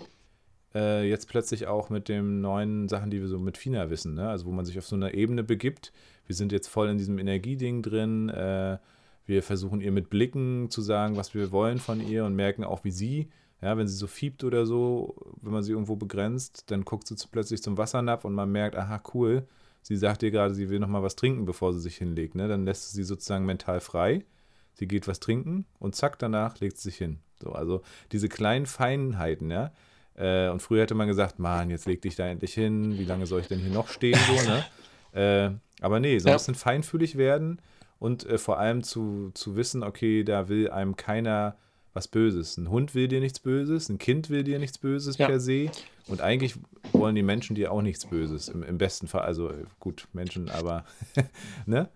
[0.76, 4.30] Äh, jetzt plötzlich auch mit den neuen Sachen, die wir so mit FINA wissen, ne?
[4.30, 5.92] also wo man sich auf so eine Ebene begibt.
[6.26, 8.30] Wir sind jetzt voll in diesem Energieding drin.
[8.30, 8.78] Äh,
[9.28, 12.84] wir versuchen ihr mit Blicken zu sagen, was wir wollen von ihr und merken auch,
[12.86, 13.30] wie sie,
[13.62, 17.16] ja, wenn sie so fiebt oder so, wenn man sie irgendwo begrenzt, dann guckt sie
[17.30, 19.46] plötzlich zum Wassernapf und man merkt, aha, cool,
[19.82, 22.36] sie sagt ihr gerade, sie will noch mal was trinken, bevor sie sich hinlegt.
[22.36, 22.48] Ne?
[22.48, 24.26] Dann lässt sie sozusagen mental frei.
[24.74, 27.20] Sie geht was trinken und zack, danach legt sie sich hin.
[27.42, 29.72] So, also diese kleinen Feinheiten, ja.
[30.16, 33.26] Äh, und früher hätte man gesagt, Mann, jetzt leg dich da endlich hin, wie lange
[33.26, 34.18] soll ich denn hier noch stehen?
[34.28, 34.66] So, ne?
[35.82, 37.60] äh, aber nee, so ein bisschen feinfühlig werden
[38.00, 41.56] und äh, vor allem zu, zu wissen, okay, da will einem keiner
[41.94, 42.58] was Böses.
[42.58, 45.28] Ein Hund will dir nichts Böses, ein Kind will dir nichts Böses ja.
[45.28, 45.72] per se.
[46.08, 46.56] Und eigentlich
[46.94, 49.22] wollen die Menschen dir auch nichts Böses, im, im besten Fall.
[49.22, 50.86] Also gut, Menschen, aber,
[51.66, 51.90] ne?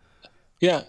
[0.62, 0.84] Ja,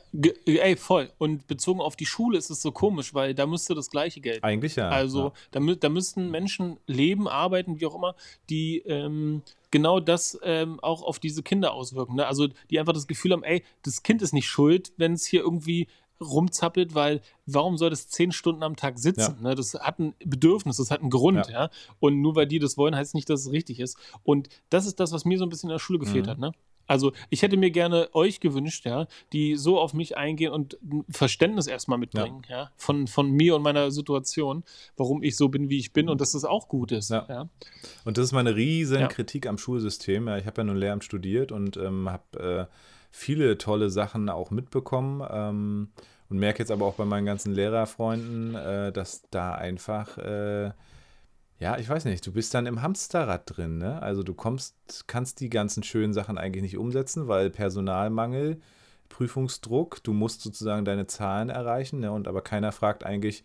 [0.45, 1.11] ey, voll.
[1.17, 4.45] Und bezogen auf die Schule ist es so komisch, weil da müsste das Gleiche gelten.
[4.45, 4.91] Eigentlich ja.
[4.91, 5.33] Also ja.
[5.51, 8.15] Da, da müssten Menschen leben, arbeiten, wie auch immer,
[8.51, 12.17] die ähm, genau das ähm, auch auf diese Kinder auswirken.
[12.17, 12.27] Ne?
[12.27, 15.41] Also die einfach das Gefühl haben, ey, das Kind ist nicht schuld, wenn es hier
[15.41, 15.89] irgendwie
[16.21, 19.37] rumzappelt, weil warum soll das zehn Stunden am Tag sitzen?
[19.39, 19.49] Ja.
[19.49, 19.55] Ne?
[19.55, 21.65] Das hat ein Bedürfnis, das hat einen Grund, ja.
[21.65, 21.71] ja.
[21.99, 23.97] Und nur weil die das wollen, heißt nicht, dass es richtig ist.
[24.23, 26.31] Und das ist das, was mir so ein bisschen in der Schule gefehlt mhm.
[26.31, 26.39] hat.
[26.39, 26.53] Ne?
[26.92, 31.05] Also ich hätte mir gerne euch gewünscht, ja, die so auf mich eingehen und ein
[31.09, 32.57] Verständnis erstmal mitbringen, ja.
[32.57, 34.62] ja, von, von mir und meiner Situation,
[34.96, 37.11] warum ich so bin, wie ich bin und dass das auch gut ist.
[37.11, 37.26] Ja.
[37.28, 37.48] ja.
[38.05, 39.09] Und das ist meine riesen.
[39.09, 40.28] Kritik am Schulsystem.
[40.28, 42.74] Ja, ich habe ja nun Lehramt studiert und ähm, habe äh,
[43.11, 45.26] viele tolle Sachen auch mitbekommen.
[45.31, 45.88] Ähm,
[46.28, 50.70] und merke jetzt aber auch bei meinen ganzen Lehrerfreunden, äh, dass da einfach äh,
[51.62, 54.03] ja, ich weiß nicht, du bist dann im Hamsterrad drin, ne?
[54.03, 54.75] Also du kommst,
[55.07, 58.61] kannst die ganzen schönen Sachen eigentlich nicht umsetzen, weil Personalmangel,
[59.09, 62.11] Prüfungsdruck, du musst sozusagen deine Zahlen erreichen, ne?
[62.11, 63.44] Und aber keiner fragt eigentlich,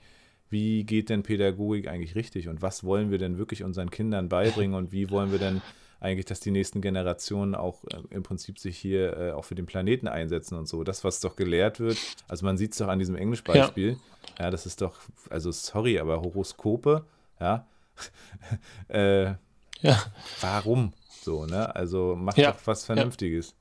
[0.49, 4.75] wie geht denn Pädagogik eigentlich richtig und was wollen wir denn wirklich unseren Kindern beibringen
[4.75, 5.62] und wie wollen wir denn
[5.99, 9.67] eigentlich, dass die nächsten Generationen auch äh, im Prinzip sich hier äh, auch für den
[9.67, 10.84] Planeten einsetzen und so.
[10.84, 13.98] Das, was doch gelehrt wird, also man sieht es doch an diesem Englischbeispiel,
[14.39, 14.46] ja.
[14.46, 14.96] ja, das ist doch,
[15.29, 17.06] also sorry, aber Horoskope,
[17.39, 17.67] ja,
[18.89, 19.33] äh,
[19.81, 20.04] ja.
[20.41, 20.93] Warum?
[21.21, 21.75] So, ne?
[21.75, 22.52] Also macht ja.
[22.52, 23.56] doch was Vernünftiges.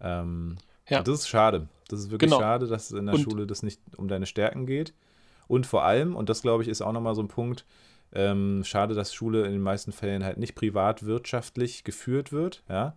[0.00, 0.22] Ja.
[0.22, 0.56] Ähm,
[0.88, 1.02] ja.
[1.02, 1.68] das ist schade.
[1.88, 2.40] Das ist wirklich genau.
[2.40, 4.94] schade, dass in der und Schule das nicht um deine Stärken geht.
[5.46, 7.66] Und vor allem, und das glaube ich ist auch nochmal so ein Punkt,
[8.12, 12.96] ähm, schade, dass Schule in den meisten Fällen halt nicht privatwirtschaftlich geführt wird, ja,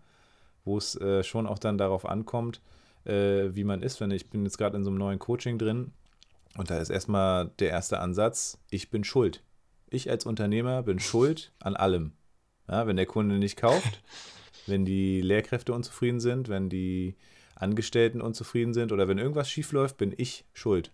[0.64, 2.62] wo es äh, schon auch dann darauf ankommt,
[3.04, 4.00] äh, wie man ist.
[4.00, 5.92] Wenn ich bin jetzt gerade in so einem neuen Coaching drin
[6.56, 9.44] und da ist erstmal der erste Ansatz, ich bin schuld
[9.90, 12.14] ich als Unternehmer bin schuld an allem.
[12.70, 14.02] Ja, wenn der Kunde nicht kauft,
[14.68, 17.16] wenn die Lehrkräfte unzufrieden sind, wenn die
[17.56, 20.92] Angestellten unzufrieden sind oder wenn irgendwas schief läuft, bin ich schuld.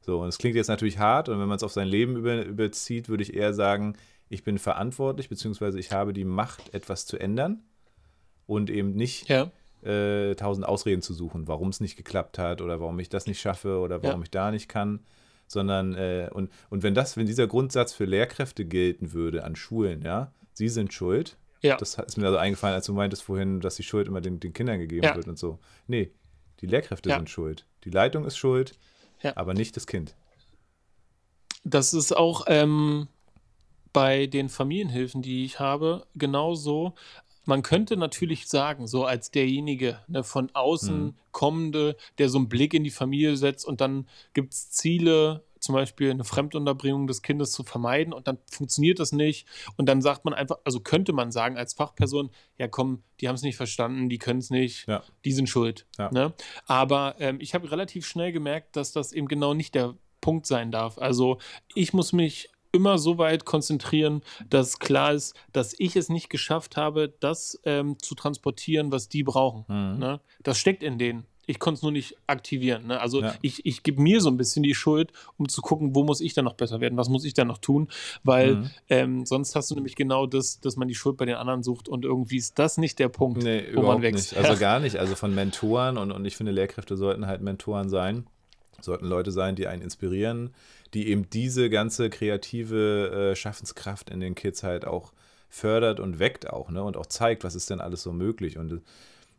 [0.00, 2.44] So, und es klingt jetzt natürlich hart und wenn man es auf sein Leben über,
[2.44, 3.96] überzieht, würde ich eher sagen,
[4.28, 7.62] ich bin verantwortlich, beziehungsweise ich habe die Macht, etwas zu ändern
[8.46, 9.50] und eben nicht Ja.
[9.82, 13.40] äh, tausend Ausreden zu suchen, warum es nicht geklappt hat oder warum ich das nicht
[13.40, 14.24] schaffe oder warum Ja.
[14.24, 15.00] ich da nicht kann,
[15.46, 20.02] sondern äh, und, und wenn das, wenn dieser Grundsatz für Lehrkräfte gelten würde an Schulen,
[20.02, 21.36] ja, sie sind schuld.
[21.62, 21.76] Ja.
[21.76, 24.52] Das ist mir also eingefallen, als du meintest vorhin, dass die Schuld immer den, den
[24.52, 25.16] Kindern gegeben Ja.
[25.16, 25.58] wird und so.
[25.86, 26.12] Nee,
[26.60, 27.16] die Lehrkräfte Ja.
[27.16, 27.66] sind schuld.
[27.84, 28.72] Die Leitung ist schuld,
[29.34, 30.14] aber nicht das Kind.
[31.64, 33.08] Das ist auch ähm,
[33.92, 36.94] bei den Familienhilfen, die ich habe, genauso.
[37.46, 41.14] Man könnte natürlich sagen, so als derjenige ne, von außen Mhm.
[41.32, 45.74] kommende, der so einen Blick in die Familie setzt und dann gibt es Ziele, zum
[45.74, 50.24] Beispiel eine Fremdunterbringung des Kindes zu vermeiden und dann funktioniert das nicht und dann sagt
[50.24, 54.08] man einfach, also könnte man sagen als Fachperson, ja komm, die haben es nicht verstanden,
[54.08, 55.02] die können es nicht, Ja.
[55.24, 55.86] die sind schuld.
[55.98, 56.10] Ja.
[56.12, 56.34] Ne?
[56.66, 60.70] Aber ähm, ich habe relativ schnell gemerkt, dass das eben genau nicht der Punkt sein
[60.70, 60.98] darf.
[60.98, 61.38] Also
[61.74, 66.76] ich muss mich immer so weit konzentrieren, dass klar ist, dass ich es nicht geschafft
[66.76, 69.64] habe, das ähm, zu transportieren, was die brauchen.
[69.68, 69.98] Mhm.
[69.98, 70.20] Ne?
[70.42, 71.24] Das steckt in denen.
[71.48, 72.88] Ich konnte es nur nicht aktivieren.
[72.88, 73.00] Ne?
[73.00, 73.34] Also Ja.
[73.40, 76.34] ich, ich gebe mir so ein bisschen die Schuld, um zu gucken, wo muss ich
[76.34, 77.86] dann noch besser werden, was muss ich dann noch tun,
[78.24, 78.70] weil Mhm.
[78.88, 81.88] ähm, sonst hast du nämlich genau das, dass man die Schuld bei den anderen sucht
[81.88, 84.32] und irgendwie ist das nicht der Punkt, Nee, wo man wächst.
[84.32, 84.44] nicht.
[84.44, 84.96] Also gar nicht.
[84.96, 88.26] Also von Mentoren und, und ich finde, Lehrkräfte sollten halt Mentoren sein.
[88.80, 90.54] Sollten Leute sein, die einen inspirieren,
[90.94, 95.12] die eben diese ganze kreative äh, Schaffenskraft in den Kids halt auch
[95.48, 96.82] fördert und weckt auch, ne?
[96.82, 98.58] Und auch zeigt, was ist denn alles so möglich.
[98.58, 98.80] Und äh,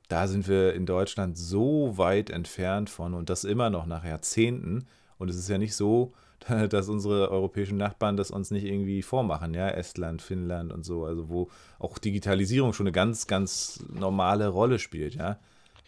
[0.08, 4.88] da sind wir in Deutschland so weit entfernt von und das immer noch nach Jahrzehnten.
[5.18, 6.14] Und es ist ja nicht so,
[6.70, 11.30] dass unsere europäischen Nachbarn das uns nicht irgendwie vormachen, ja, Estland, Finnland und so, also
[11.30, 15.40] wo auch Digitalisierung schon eine ganz, ganz normale Rolle spielt, ja.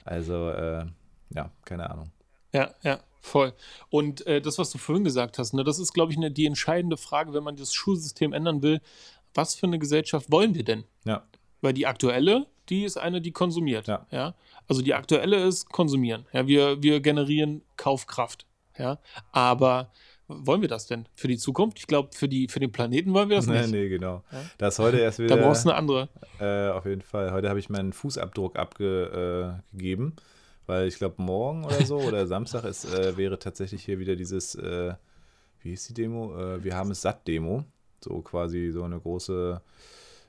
[0.05, 0.85] Also, äh,
[1.31, 2.11] ja, keine Ahnung.
[2.53, 3.53] Ja, ja, voll.
[3.89, 6.45] Und äh, das, was du vorhin gesagt hast, ne, das ist, glaube ich, ne, die
[6.45, 8.81] entscheidende Frage, wenn man das Schulsystem ändern will.
[9.35, 10.83] Was für eine Gesellschaft wollen wir denn?
[11.05, 11.23] Ja,
[11.61, 13.87] Weil die aktuelle, die ist eine, die konsumiert.
[13.87, 14.33] Ja.
[14.67, 16.25] Also die aktuelle ist konsumieren.
[16.33, 18.47] Ja, wir, wir generieren Kaufkraft.
[18.77, 18.97] Ja.
[19.31, 19.91] Aber
[20.27, 21.77] wollen wir das denn für die Zukunft?
[21.79, 23.71] Ich glaube, für, die, für den Planeten wollen wir das nee, nicht.
[23.71, 24.23] nee, genau.
[24.31, 24.41] Ja.
[24.57, 25.37] Das heute erst Da wieder.
[25.37, 26.09] brauchst du eine andere.
[26.39, 27.31] Äh, auf jeden Fall.
[27.31, 30.15] Heute habe ich meinen Fußabdruck abgegeben,
[30.69, 34.55] weil ich glaube, morgen oder so oder Samstag ist, äh, wäre tatsächlich hier wieder dieses,
[34.55, 34.93] äh,
[35.61, 36.37] wie hieß die Demo?
[36.37, 37.65] Äh, wir haben es satt Demo.
[38.03, 39.61] So quasi so eine große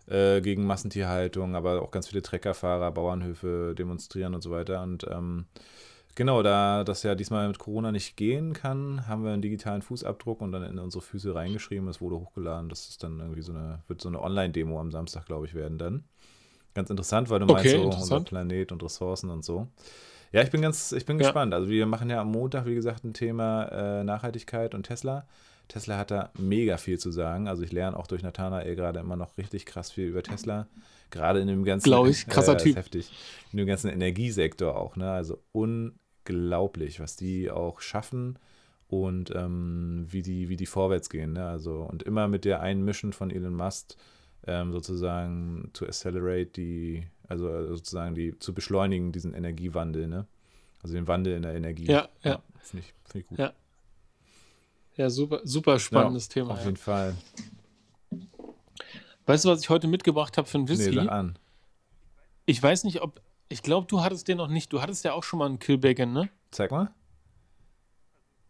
[0.08, 4.82] äh, gegen Massentierhaltung, aber auch ganz viele Treckerfahrer, Bauernhöfe demonstrieren und so weiter.
[4.82, 5.46] Und ähm,
[6.14, 10.40] genau, da das ja diesmal mit Corona nicht gehen kann, haben wir einen digitalen Fußabdruck
[10.42, 11.88] und dann in unsere Füße reingeschrieben.
[11.88, 12.68] Es wurde hochgeladen.
[12.68, 15.78] Das ist dann irgendwie so eine, wird so eine Online-Demo am Samstag, glaube ich, werden
[15.78, 16.04] dann.
[16.74, 18.20] Ganz interessant, weil du Okay, meinst so unser.
[18.20, 19.68] Planet und Ressourcen und so.
[20.32, 21.24] Ja, ich bin ganz, ich bin Ja.
[21.24, 21.52] gespannt.
[21.54, 23.64] Also wir machen ja am Montag, wie gesagt, ein Thema
[24.00, 25.26] äh, Nachhaltigkeit und Tesla.
[25.68, 27.46] Tesla hat da mega viel zu sagen.
[27.48, 30.66] Also ich lerne auch durch Nathanael gerade immer noch richtig krass viel über Tesla.
[31.10, 32.76] Gerade in dem ganzen, Glaub ich, krasser ist Typ.
[32.76, 33.10] heftig.
[33.52, 34.96] In dem ganzen Energiesektor auch.
[34.96, 35.10] Ne?
[35.10, 38.38] Also unglaublich, was die auch schaffen
[38.88, 41.32] und ähm, wie, die, wie die vorwärts gehen.
[41.34, 41.46] Ne?
[41.46, 43.94] Also, und immer mit der einen Mission von Elon Musk
[44.46, 50.26] ähm, sozusagen to accelerate die, also sozusagen die, zu beschleunigen diesen Energiewandel, ne?
[50.82, 51.84] Also den Wandel in der Energie.
[51.86, 52.42] Ja, ja.
[52.58, 53.38] Finde ich, find ich gut.
[53.38, 53.52] Ja.
[54.96, 56.50] Ja, super, super spannendes Ja, Thema.
[56.52, 56.64] Auf Ja.
[56.66, 57.14] jeden Fall.
[59.26, 60.94] Weißt du, was ich heute mitgebracht habe für einen Nee, Whisky?
[60.96, 61.38] sag an.
[62.46, 63.20] ich weiß nicht, ob.
[63.48, 64.72] Ich glaube, du hattest den noch nicht.
[64.72, 66.30] Du hattest ja auch schon mal einen Killbacon, ne?
[66.50, 66.92] Zeig mal.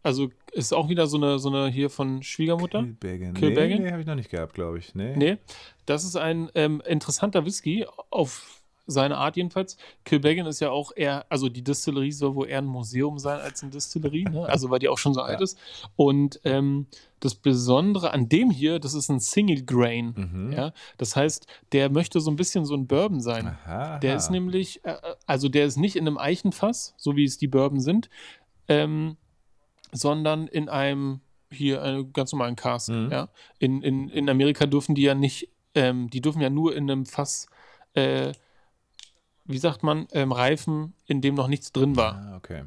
[0.03, 2.81] Also ist auch wieder so eine, so eine hier von Schwiegermutter.
[2.81, 3.33] Kilbeggan.
[3.35, 3.77] Kilbeggan?
[3.79, 4.95] Nee, nee habe ich noch nicht gehabt, glaube ich.
[4.95, 5.15] Nee.
[5.15, 5.37] Nee,
[5.85, 9.77] das ist ein ähm, interessanter Whisky, auf seine Art jedenfalls.
[10.05, 13.61] Kilbeggan ist ja auch eher, also die Distillerie soll wohl eher ein Museum sein als
[13.61, 14.45] eine Distillerie, ne?
[14.47, 15.57] also weil die auch schon so alt ist.
[15.95, 16.87] Und ähm,
[17.19, 20.13] das Besondere an dem hier, das ist ein Single Grain.
[20.15, 20.51] Mhm.
[20.51, 20.73] Ja?
[20.97, 23.47] Das heißt, der möchte so ein bisschen so ein Bourbon sein.
[23.47, 23.99] Aha.
[23.99, 27.47] Der ist nämlich, äh, also der ist nicht in einem Eichenfass, so wie es die
[27.47, 28.09] Bourbon sind,
[28.67, 29.17] ähm,
[29.91, 31.21] sondern in einem
[31.51, 32.89] hier einen ganz normalen Cask.
[32.89, 33.09] Mhm.
[33.11, 33.29] Ja?
[33.59, 37.05] In, in, in Amerika dürfen die ja nicht, ähm, die dürfen ja nur in einem
[37.05, 37.47] Fass,
[37.93, 38.31] äh,
[39.45, 42.15] wie sagt man, ähm, reifen, in dem noch nichts drin war.
[42.15, 42.63] Ah, okay.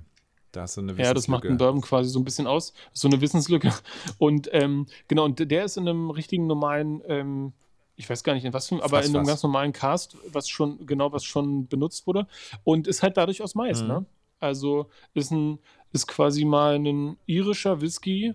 [0.52, 1.56] Da ist so eine Ja, das macht einen Wissenslücke.
[1.58, 2.72] Bourbon quasi so ein bisschen aus.
[2.92, 3.72] So eine Wissenslücke.
[4.18, 7.52] Und ähm, genau, und der ist in einem richtigen normalen, ähm,
[7.96, 9.32] ich weiß gar nicht in was für, aber Fass, in einem Fass.
[9.32, 12.26] ganz normalen Cast, was schon, genau, was schon benutzt wurde.
[12.62, 13.88] Und ist halt dadurch aus Mais, Mhm.
[13.88, 14.06] ne?
[14.40, 15.58] Also ist ein,
[15.92, 18.34] ist quasi mal ein irischer Whisky,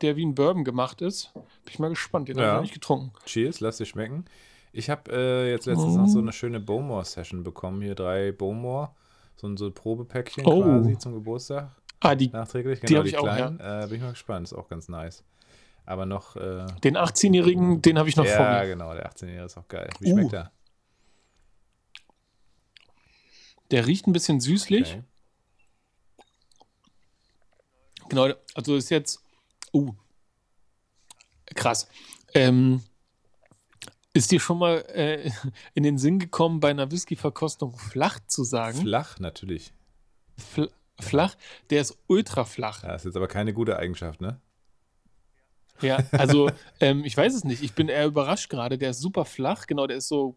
[0.00, 1.32] der wie ein Bourbon gemacht ist.
[1.34, 2.54] Bin ich mal gespannt, den habe ich Ja.
[2.54, 3.12] noch nicht getrunken.
[3.26, 4.24] Cheers, lass dir schmecken.
[4.78, 6.22] Ich habe äh, jetzt letztens noch so Oh.
[6.22, 7.82] eine schöne Bowmore-Session bekommen.
[7.82, 8.90] Hier drei Bowmore.
[9.36, 10.62] So ein so Probepäckchen Oh.
[10.62, 11.70] quasi zum Geburtstag.
[12.00, 12.80] Ah, die, Nachträglich.
[12.80, 13.58] Die Genau, hab ich auch, kleinen.
[13.58, 14.44] Äh, bin ich mal gespannt.
[14.46, 15.24] Ist auch ganz nice.
[15.84, 16.36] Aber noch.
[16.36, 18.94] Äh, den 18-Jährigen, den habe ich noch vor ja, genau.
[18.94, 19.90] Der 18-Jährige ist auch geil.
[19.98, 20.16] Wie Uh.
[20.16, 20.52] schmeckt er?
[23.72, 24.92] Der riecht ein bisschen süßlich.
[24.92, 25.02] Okay.
[28.10, 29.20] Genau, also ist jetzt.
[29.74, 29.92] Uh.
[31.54, 31.88] Krass.
[32.34, 32.82] Ähm,
[34.18, 35.30] ist dir schon mal äh,
[35.74, 38.80] in den Sinn gekommen, bei einer Whisky-Verkostung flach zu sagen?
[38.80, 39.72] Flach, natürlich.
[40.36, 40.68] Fl
[41.00, 41.36] flach?
[41.70, 42.82] Der ist ultra flach.
[42.82, 44.40] Ja, ist jetzt aber keine gute Eigenschaft, ne?
[45.80, 46.50] Ja, also
[46.80, 47.62] ähm, ich weiß es nicht.
[47.62, 48.78] Ich bin eher überrascht gerade.
[48.78, 49.66] Der ist super flach.
[49.68, 50.36] Genau, der ist so.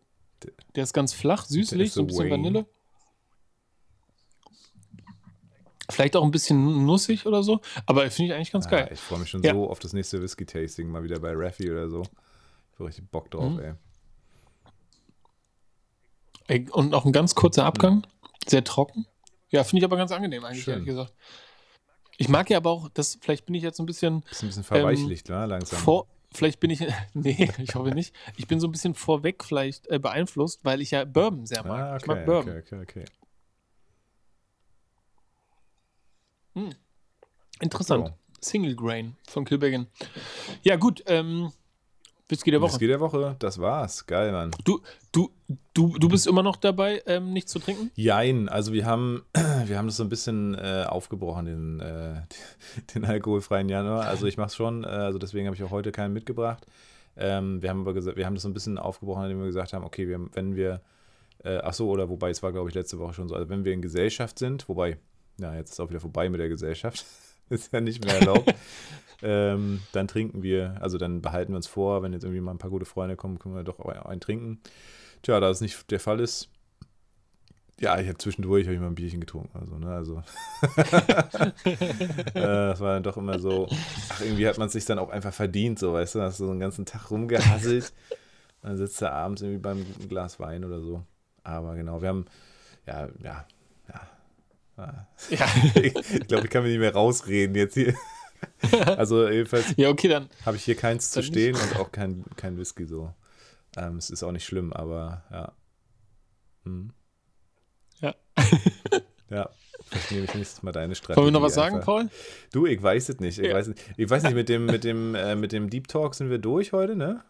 [0.76, 2.32] Der ist ganz flach, süßlich, so ein bisschen Wayne.
[2.32, 2.66] Vanille.
[5.90, 7.60] Vielleicht auch ein bisschen nussig oder so.
[7.86, 8.90] Aber finde ich eigentlich ganz Ja, geil.
[8.94, 9.54] ich freue mich schon Ja.
[9.54, 12.04] so auf das nächste Whisky-Tasting, mal wieder bei Raffi oder so.
[12.82, 13.60] Ich habe richtig Bock drauf, Mhm.
[13.60, 13.74] ey.
[16.48, 18.06] Ey, Und noch ein ganz kurzer Abgang.
[18.48, 19.06] Sehr trocken.
[19.50, 20.74] Ja, finde ich aber ganz angenehm, eigentlich, Schön.
[20.74, 21.14] ehrlich gesagt.
[22.18, 24.48] Ich mag ja aber auch, das, vielleicht bin ich jetzt so ein bisschen Ist ein
[24.48, 25.46] bisschen verweichlicht, ne?
[25.46, 25.80] Langsam.
[25.80, 26.08] vor.
[26.34, 26.80] Vielleicht bin ich.
[27.14, 28.16] Nee, ich hoffe nicht.
[28.38, 31.80] Ich bin so ein bisschen vorweg vielleicht äh, beeinflusst, weil ich ja Bourbon sehr mag.
[31.80, 32.50] ah, Ich okay, mag Bourbon.
[32.60, 33.06] okay, okay,
[36.56, 36.72] okay.
[37.60, 38.08] Interessant.
[38.08, 38.14] So.
[38.42, 39.88] Single Grain von Kilbegin.
[40.64, 41.04] Ja, gut.
[41.08, 41.52] Ähm,
[42.32, 42.72] Whisky der Woche.
[42.72, 44.06] Whisky der Woche, das war's.
[44.06, 44.52] Geil, Mann.
[44.64, 45.30] Du, du,
[45.74, 47.92] du, du bist immer noch dabei, ähm, nichts zu trinken?
[47.96, 49.24] Jein, also wir haben,
[49.66, 52.22] wir haben das so ein bisschen äh, aufgebrochen, den, äh,
[52.96, 54.06] den alkoholfreien Januar.
[54.06, 56.66] Also ich mach's schon, äh, also deswegen habe ich auch heute keinen mitgebracht.
[57.18, 59.74] Ähm, wir haben aber gesagt, wir haben das so ein bisschen aufgebrochen, indem wir gesagt
[59.74, 60.82] haben, okay, wir, wenn wir,
[61.44, 63.66] äh, ach so, oder wobei, es war glaube ich letzte Woche schon so, also wenn
[63.66, 64.98] wir in Gesellschaft sind, wobei,
[65.38, 67.06] ja, jetzt ist auch wieder vorbei mit der Gesellschaft,
[67.50, 68.54] ist ja nicht mehr erlaubt,
[69.22, 72.58] ähm, dann trinken wir, also dann behalten wir uns vor, wenn jetzt irgendwie mal ein
[72.58, 74.60] paar gute Freunde kommen, können wir doch auch einen trinken.
[75.22, 76.50] Tja, da das nicht der Fall ist,
[77.82, 79.58] ja, ich habe zwischendurch hab ich mal ein Bierchen getrunken.
[79.58, 80.22] Also, ne, also.
[81.66, 83.68] äh, das war dann doch immer so,
[84.10, 86.46] ach, irgendwie hat man es sich dann auch einfach verdient, so, weißt du, hast du
[86.46, 87.92] so einen ganzen Tag rumgehasselt.
[88.62, 91.04] dann sitzt du abends irgendwie beim Glas Wein oder so.
[91.44, 92.26] Aber genau, wir haben,
[92.86, 93.46] ja, ja,
[93.88, 94.02] ja.
[94.78, 95.08] ja.
[95.30, 95.48] Ja.
[95.82, 97.96] ich glaube, ich kann mich nicht mehr rausreden jetzt hier.
[98.98, 100.30] Also jedenfalls ja, okay, dann.
[100.46, 101.34] habe ich hier keins zu Dann nicht.
[101.34, 103.14] stehen und auch kein, kein Whisky so.
[103.78, 105.52] Ähm, es ist auch nicht schlimm, aber ja.
[106.66, 106.92] Hm.
[108.02, 108.16] Ja.
[109.30, 109.50] Ja,
[109.86, 111.16] vielleicht nehme ich nächstes Mal deine Strategie.
[111.24, 111.86] Wollen wir noch was sagen, einfach.
[111.86, 112.10] Paul?
[112.52, 113.40] Du, ich weiß es nicht.
[113.40, 113.54] Ich, Ja.
[113.56, 113.82] weiß, nicht.
[113.96, 116.74] ich weiß nicht, mit dem, mit, dem, äh, mit dem Deep Talk sind wir durch
[116.74, 117.24] heute, ne?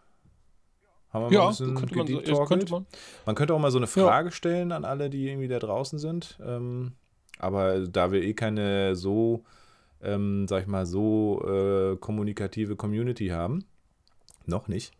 [1.12, 2.86] Haben wir mal Ja, ein bisschen könnte man, so, könnte man.
[3.28, 3.92] Man könnte auch mal so eine Ja.
[4.08, 6.40] Frage stellen an alle, die irgendwie da draußen sind.
[6.44, 6.94] Ähm,
[7.38, 9.44] aber da wir eh keine so,
[10.04, 13.66] ähm, sag ich mal, so äh, kommunikative Community haben,
[14.46, 14.94] noch nicht,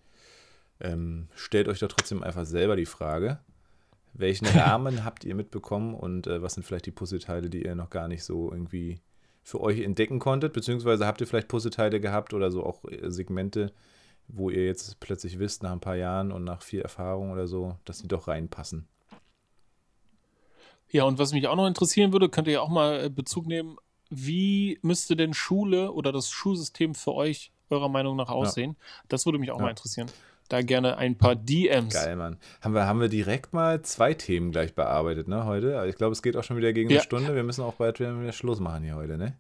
[0.80, 3.40] ähm, stellt euch doch trotzdem einfach selber die Frage,
[4.14, 7.90] welchen Rahmen habt ihr mitbekommen und äh, was sind vielleicht die Puzzleteile, die ihr noch
[7.90, 9.00] gar nicht so irgendwie
[9.44, 13.72] für euch entdecken konntet, beziehungsweise habt ihr vielleicht Puzzleteile gehabt oder so auch äh, Segmente,
[14.28, 17.76] wo ihr jetzt plötzlich wisst, nach ein paar Jahren und nach viel Erfahrung oder so,
[17.86, 18.88] dass die doch reinpassen.
[20.90, 23.48] Ja, und was mich auch noch interessieren würde, könnt ihr ja auch mal äh, Bezug
[23.48, 23.78] nehmen,
[24.12, 28.76] wie müsste denn Schule oder das Schulsystem für euch eurer Meinung nach aussehen?
[29.08, 29.64] Das würde mich auch Ja.
[29.64, 30.08] mal interessieren.
[30.50, 31.94] Da gerne ein paar DMs.
[31.94, 32.38] Geil, Mann.
[32.60, 35.80] Haben wir, haben wir direkt mal zwei Themen gleich bearbeitet, ne, heute?
[35.80, 36.98] Also Ich glaube, es geht auch schon wieder gegen Ja.
[36.98, 37.34] eine Stunde.
[37.34, 39.38] Wir müssen auch bald wieder Schluss machen hier heute, ne?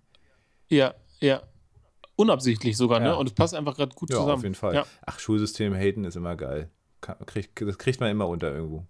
[0.69, 1.41] Ja, ja.
[2.15, 3.09] Unabsichtlich sogar, Ja.
[3.09, 3.15] ne?
[3.17, 4.31] Und es passt einfach gerade gut Ja, zusammen.
[4.37, 4.73] auf jeden Fall.
[4.75, 4.85] Ja.
[5.05, 6.69] Ach, Schulsystem haten ist immer geil.
[7.01, 8.85] Kann, das kriegt man immer unter irgendwo.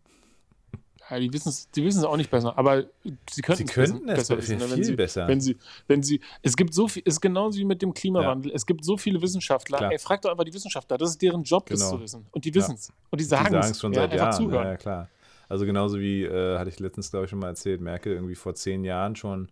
[1.12, 2.86] Ja, die wissen es die wissen's auch nicht besser, aber
[3.30, 4.76] sie könnten Sie könnten es besser viel wissen, ne?
[4.78, 5.28] wenn sie, besser.
[5.28, 5.58] Wenn sie,
[5.88, 8.52] wenn sie, es gibt so viel, es ist genauso wie mit dem Klimawandel.
[8.56, 9.78] Es gibt so viele Wissenschaftler.
[9.78, 9.92] Klar.
[9.92, 10.98] Ey, frag doch einfach die Wissenschaftler.
[10.98, 11.92] Das ist deren Job, das Genau.
[11.92, 12.26] zu wissen.
[12.32, 12.94] Und die wissen es.
[13.10, 13.78] Und die sagen es.
[13.80, 14.32] schon ja, seit Jahren.
[14.32, 14.64] Zuhören.
[14.64, 15.10] Ja, ja, klar.
[15.50, 18.56] Also genauso wie, äh, hatte ich letztens, glaube ich, schon mal erzählt, Merkel irgendwie vor
[18.56, 19.50] zehn Jahren schon,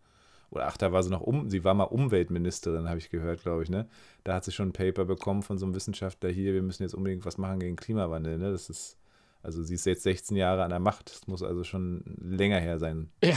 [0.49, 3.63] oder ach, da war sie noch um, sie war mal Umweltministerin, habe ich gehört, glaube
[3.63, 3.85] ich, ne?
[4.23, 6.95] Da hat sie schon ein Paper bekommen von so einem Wissenschaftler hier, wir müssen jetzt
[6.95, 8.49] unbedingt was machen gegen Klimawandel, ne?
[8.49, 8.95] Das ist,
[9.41, 12.77] also sie ist jetzt 16 Jahre an der Macht, das muss also schon länger her
[12.79, 13.09] sein.
[13.23, 13.35] Ja,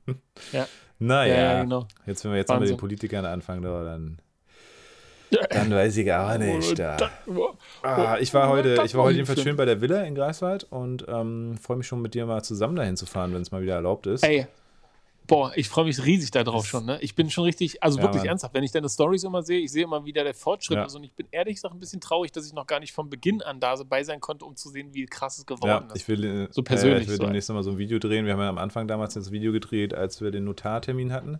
[0.52, 0.66] ja,
[0.98, 1.86] Naja, ja, ja, genau.
[2.06, 2.76] jetzt, wenn wir jetzt noch mit Wahnsinn.
[2.76, 4.18] den Politikern anfangen, da, dann,
[5.50, 6.78] dann weiß ich auch nicht.
[6.78, 6.96] Da.
[7.82, 11.04] Ah, ich war heute, ich war heute jedenfalls schön bei der Villa in Greifswald und
[11.08, 13.74] ähm, freue mich schon mit dir mal zusammen dahin zu fahren, wenn es mal wieder
[13.74, 14.22] erlaubt ist.
[14.24, 14.46] Ey,
[15.26, 16.84] boah, ich freue mich riesig darauf schon.
[16.86, 16.98] Ne?
[17.00, 18.28] Ich bin schon richtig, also Ja, wirklich Mann.
[18.28, 20.84] ernsthaft, wenn ich deine Stories immer sehe, ich sehe immer wieder der Fortschritt Ja.
[20.84, 23.08] ist und ich bin ehrlich gesagt ein bisschen traurig, dass ich noch gar nicht von
[23.10, 26.02] Beginn an da dabei sein konnte, um zu sehen, wie krass es geworden Ja, ist.
[26.02, 27.22] ich will, äh, So persönlich Äh, ich will so.
[27.24, 28.26] demnächst nochmal so ein Video drehen.
[28.26, 31.38] Wir haben ja am Anfang damals das Video gedreht, als wir den Notartermin hatten.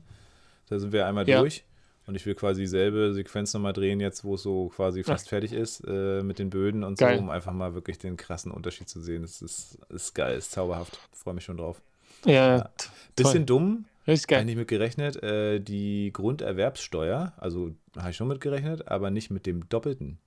[0.68, 1.40] Da sind wir einmal Ja.
[1.40, 1.64] durch.
[2.06, 5.52] Und ich will quasi dieselbe Sequenz nochmal drehen, jetzt wo es so quasi fast fertig
[5.52, 7.16] ist, äh, mit den Böden und Geil.
[7.16, 9.22] so, um einfach mal wirklich den krassen Unterschied zu sehen.
[9.22, 10.98] Das ist, ist geil, ist zauberhaft.
[11.12, 11.80] Freue mich schon drauf.
[12.26, 12.70] Ja.
[13.16, 14.40] Bisschen dumm, Richtig geil.
[14.40, 19.46] eigentlich mit gerechnet, äh, die Grunderwerbssteuer, also habe ich schon mit gerechnet, aber nicht mit
[19.46, 20.18] dem Doppelten.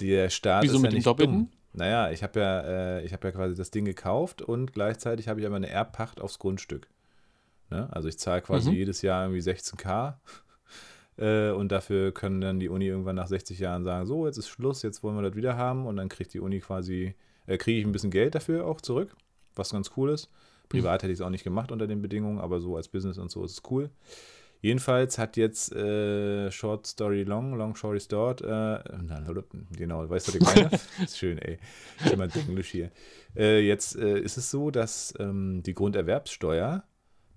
[0.00, 1.34] Der Staat Wieso ist mit ja dem nicht Doppelten?
[1.34, 1.50] dumm.
[1.72, 5.40] Naja, ich habe ja, äh, ich habe ja quasi das Ding gekauft und gleichzeitig habe
[5.40, 6.88] ich aber eine Erbpacht aufs Grundstück.
[7.70, 7.88] Ne?
[7.92, 8.76] Also ich zahle quasi Mhm.
[8.76, 10.14] jedes Jahr irgendwie 16k
[11.18, 14.48] äh, und dafür können dann die Uni irgendwann nach 60 Jahren sagen, so, jetzt ist
[14.48, 17.14] Schluss, jetzt wollen wir das wieder haben und dann kriegt die Uni quasi,
[17.46, 19.14] äh, kriege ich ein bisschen Geld dafür auch zurück,
[19.54, 20.28] was ganz cool ist.
[20.70, 23.30] Privat hätte ich es auch nicht gemacht unter den Bedingungen, aber so als Business und
[23.30, 23.90] so ist es cool.
[24.62, 29.24] Jedenfalls hat jetzt äh, Short Story Long, Long Story Short, äh, na,
[29.72, 30.70] genau, weißt du, ich meine?
[31.02, 31.58] ist schön, ey.
[32.04, 32.90] Ist immer Englisch hier.
[33.34, 36.84] Äh, jetzt äh, ist es so, dass ähm, die Grunderwerbssteuer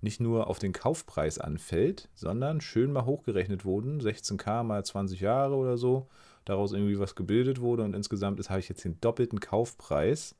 [0.02, 5.54] nicht nur auf den Kaufpreis anfällt, sondern schön mal hochgerechnet wurden, 16k mal 20 Jahre
[5.54, 6.08] oder so,
[6.44, 10.36] daraus irgendwie was gebildet wurde und insgesamt ist, habe ich jetzt den doppelten Kaufpreis,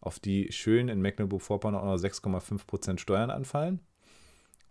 [0.00, 3.80] auf die schön in Mecklenburg-Vorpommern auch noch 6,5% Steuern anfallen.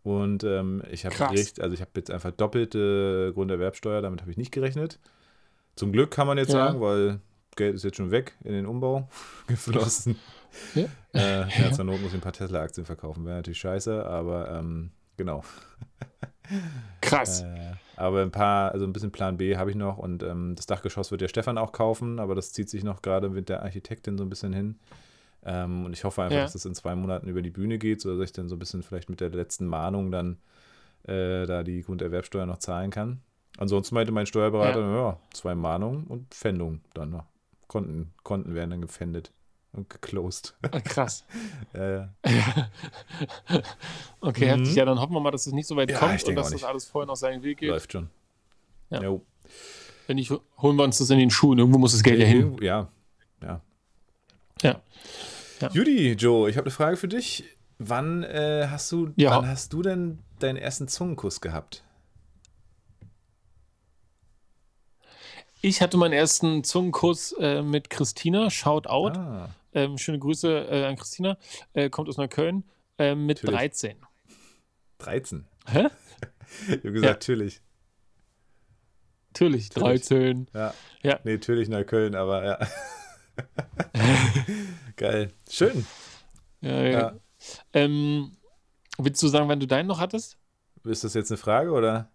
[0.03, 4.51] Und ähm, ich habe also ich habe jetzt einfach doppelte Grunderwerbsteuer, damit habe ich nicht
[4.51, 4.99] gerechnet.
[5.75, 6.67] Zum Glück kann man jetzt Ja.
[6.67, 7.19] sagen, weil
[7.55, 9.07] Geld ist jetzt schon weg in den Umbau
[9.47, 10.15] geflossen.
[10.73, 10.85] Ja.
[11.13, 14.91] Äh, ja, zur Not muss ich ein paar Tesla-Aktien verkaufen, wäre natürlich scheiße, aber ähm,
[15.17, 15.43] genau.
[17.01, 17.41] Krass.
[17.43, 20.65] Äh, aber ein paar, also ein bisschen Plan B habe ich noch und ähm, das
[20.65, 24.17] Dachgeschoss wird der Stefan auch kaufen, aber das zieht sich noch gerade mit der Architektin
[24.17, 24.79] so ein bisschen hin.
[25.45, 26.41] Ähm, und ich hoffe einfach, Ja.
[26.43, 28.83] dass das in zwei Monaten über die Bühne geht, sodass ich dann so ein bisschen
[28.83, 30.37] vielleicht mit der letzten Mahnung dann
[31.03, 33.21] äh, da die Grunderwerbsteuer noch zahlen kann.
[33.57, 37.25] Ansonsten meinte mein Steuerberater, ja, zwei Mahnungen und Pfändung dann noch.
[37.67, 39.31] Konten, Konten werden dann gefändet
[39.73, 40.55] und geclosed.
[40.61, 41.25] Ah, Krass.
[41.73, 42.09] ja, ja.
[44.21, 44.59] Okay, Mhm.
[44.59, 44.75] heftig.
[44.75, 46.63] Ja, dann hoffen wir mal, dass es nicht so weit Ja, kommt und dass das
[46.63, 47.69] alles vorher noch seinen Weg geht.
[47.69, 48.09] läuft schon.
[48.89, 49.01] Ja.
[49.03, 49.21] Jo.
[50.07, 51.59] Wenn nicht, holen wir uns das in den Schuhen.
[51.59, 52.57] Irgendwo muss das Geld ja hin.
[52.61, 52.87] Ja, ja.
[54.61, 54.81] Ja.
[55.61, 55.69] Ja.
[55.71, 57.43] Judy, Joe, ich habe eine Frage für dich.
[57.77, 59.31] Wann äh, hast du, Ja.
[59.31, 61.83] wann hast du denn deinen ersten Zungenkuss gehabt?
[65.61, 68.49] Ich hatte meinen ersten Zungenkuss äh, mit Christina.
[68.49, 69.17] Shout out.
[69.17, 71.37] Ah, Ähm, schöne Grüße äh, an Christina.
[71.73, 72.63] Äh, kommt aus Neukölln.
[72.97, 73.59] Ähm, mit Natürlich.
[73.59, 73.97] 13.
[74.99, 75.45] 13.
[75.67, 75.87] Hä?
[76.67, 77.11] Ich habe gesagt, Ja.
[77.11, 77.61] natürlich.
[79.27, 80.01] Natürlich, Natürlich.
[80.07, 80.47] 13.
[80.53, 80.73] Ja.
[81.03, 81.19] Ja.
[81.23, 82.59] Nee, natürlich Neukölln, aber ja.
[84.95, 85.31] Geil.
[85.49, 85.85] Schön.
[86.61, 86.91] Ja, ja.
[86.91, 87.13] Ja.
[87.73, 88.37] Ähm,
[88.97, 90.37] willst du sagen, wann du deinen noch hattest?
[90.83, 92.09] Ist das jetzt eine Frage oder?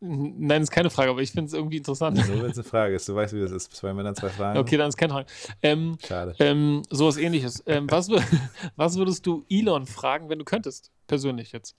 [0.00, 2.16] Nein, ist keine Frage, aber ich finde es irgendwie interessant.
[2.16, 3.08] Nur wenn es eine Frage ist.
[3.08, 3.74] Du weißt, wie das ist.
[3.74, 4.58] Zwei Männer, zwei Fragen.
[4.58, 5.26] Okay, dann ist keine Frage.
[5.60, 6.36] Ähm, Schade.
[6.38, 7.64] ähm, sowas ähnliches.
[7.66, 8.08] Ähm, was,
[8.76, 10.92] was würdest du Elon fragen, wenn du könntest?
[11.08, 11.74] Persönlich jetzt.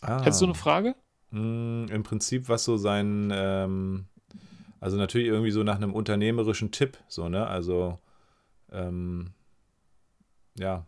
[0.00, 0.22] Ah.
[0.22, 0.94] Hättest du eine Frage?
[1.30, 4.06] Mm, Im Prinzip, was so sein, ähm,
[4.82, 7.46] also natürlich irgendwie so nach einem unternehmerischen Tipp, so, ne?
[7.46, 7.98] Also,
[8.70, 9.32] ähm,
[10.58, 10.84] ja,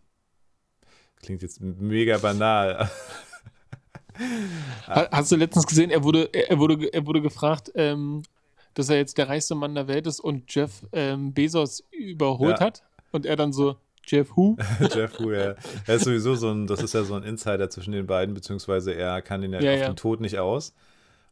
[1.22, 2.90] klingt jetzt mega banal.
[4.86, 8.22] Ha- Hast du letztens gesehen, er wurde, er wurde, er wurde gefragt, ähm,
[8.74, 12.66] dass er jetzt der reichste Mann der Welt ist und Jeff ähm, Bezos überholt Ja.
[12.66, 12.84] hat?
[13.10, 13.76] Und er dann so,
[14.06, 14.56] Jeff who?
[14.94, 15.54] Jeff Hu, ja.
[15.86, 18.92] Er ist sowieso so ein, das ist ja so ein Insider zwischen den beiden, beziehungsweise
[18.94, 19.86] er kann ihn ja, Ja, auf ja.
[19.86, 20.74] den Tod nicht aus.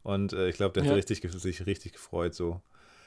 [0.03, 0.95] Und äh, ich glaube, der hat Ja.
[0.95, 2.61] richtig, ge- sich richtig gefreut, so.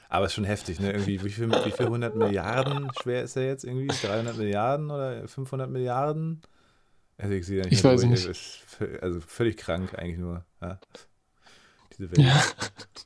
[0.09, 0.91] Aber ist schon heftig, ne?
[0.93, 3.87] Irgendwie, wie viel, wie viel 100 Milliarden schwer ist er jetzt irgendwie?
[3.87, 6.41] 300 Milliarden oder 500 Milliarden?
[7.17, 8.27] Also ich sehe da nicht Ich weiß durch.
[8.27, 9.01] nicht.
[9.01, 10.45] Also völlig krank eigentlich nur.
[10.61, 10.79] Ja.
[11.97, 12.19] Diese Welt.
[12.19, 12.43] Ja.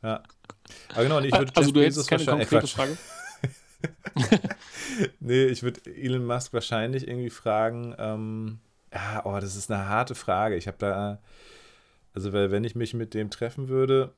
[0.03, 0.23] Ja.
[0.93, 2.67] Aber genau, ich würde also Jeff du hättest Bezos keine wahrscheinlich- konkrete.
[2.67, 2.97] Frage.
[5.19, 8.59] Nee, ich würde Elon Musk wahrscheinlich irgendwie fragen, ähm,
[8.93, 10.55] ja, oh, das ist eine harte Frage.
[10.55, 11.19] Ich habe da,
[12.13, 14.13] also weil wenn ich mich mit dem treffen würde,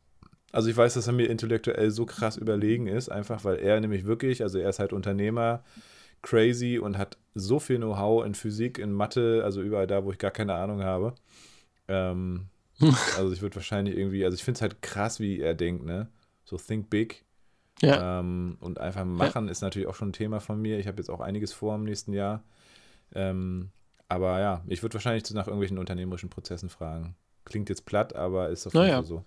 [0.51, 4.05] also ich weiß, dass er mir intellektuell so krass überlegen ist, einfach weil er nämlich
[4.05, 5.63] wirklich, also er ist halt Unternehmer,
[6.21, 10.17] crazy und hat so viel Know-how in Physik, in Mathe, also überall da, wo ich
[10.17, 11.15] gar keine Ahnung habe.
[11.87, 12.47] Ähm,
[13.17, 16.07] also ich würde wahrscheinlich irgendwie, also ich finde es halt krass, wie er denkt, ne?
[16.45, 17.25] So think big.
[17.81, 18.19] Ja.
[18.19, 20.79] Ähm, und einfach machen ist natürlich auch schon ein Thema von mir.
[20.79, 22.43] Ich habe jetzt auch einiges vor im nächsten Jahr.
[23.13, 23.71] Ähm,
[24.07, 27.15] aber ja, ich würde wahrscheinlich nach irgendwelchen unternehmerischen Prozessen fragen.
[27.45, 28.95] Klingt jetzt platt, aber ist auf jeden Naja.
[28.97, 29.25] Fall so.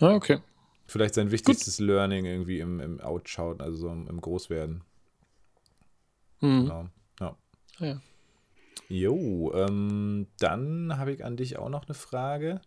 [0.00, 0.40] Ah, okay.
[0.86, 4.82] Vielleicht sein wichtigstes Learning irgendwie im, im Outschauen, also so im, im Großwerden.
[6.40, 6.62] Hm.
[6.62, 6.88] Genau.
[7.20, 7.36] Ja.
[7.78, 8.00] Ah, ja.
[8.88, 12.60] Jo, ähm, dann habe ich an dich auch noch eine Frage.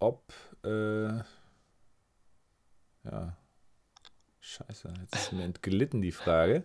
[0.00, 0.32] Ob,
[0.64, 1.18] äh,
[3.04, 3.36] ja,
[4.40, 6.64] scheiße, jetzt ist mir entglitten die Frage.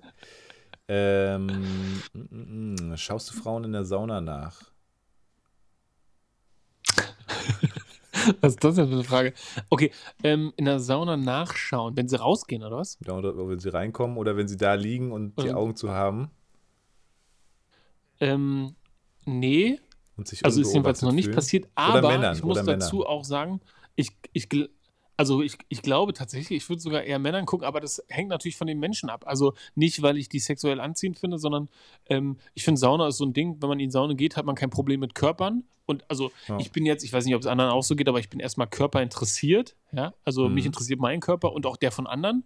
[0.88, 4.72] Ähm, mm, mm, mm, schaust du Frauen in der Sauna nach?
[8.42, 9.34] Was ist das denn für eine Frage?
[9.70, 9.92] Okay,
[10.24, 12.98] ähm, in der Sauna nachschauen, wenn sie rausgehen, oder was?
[13.08, 16.32] Oder wenn sie reinkommen oder wenn sie da liegen und die Augen zu haben?
[18.20, 18.76] Ähm,
[19.26, 19.80] nee.
[20.42, 21.36] also ist jedenfalls noch nicht fühlen.
[21.36, 23.62] passiert, aber ich muss dazu auch sagen,
[23.96, 24.50] ich, ich,
[25.18, 28.56] also ich, ich glaube tatsächlich, ich würde sogar eher Männern gucken, aber das hängt natürlich
[28.56, 29.24] von den Menschen ab.
[29.26, 31.70] Also nicht, weil ich die sexuell anziehend finde, sondern
[32.08, 34.56] ähm, ich finde, Sauna ist so ein Ding, wenn man in Sauna geht, hat man
[34.56, 35.64] kein Problem mit Körpern.
[35.88, 36.60] Und also ja.
[36.60, 38.40] ich bin jetzt, ich weiß nicht, ob es anderen auch so geht, aber ich bin
[38.40, 39.76] erstmal körperinteressiert.
[39.92, 40.14] Ja?
[40.24, 40.54] Also mhm.
[40.54, 42.44] mich interessiert mein Körper und auch der von anderen.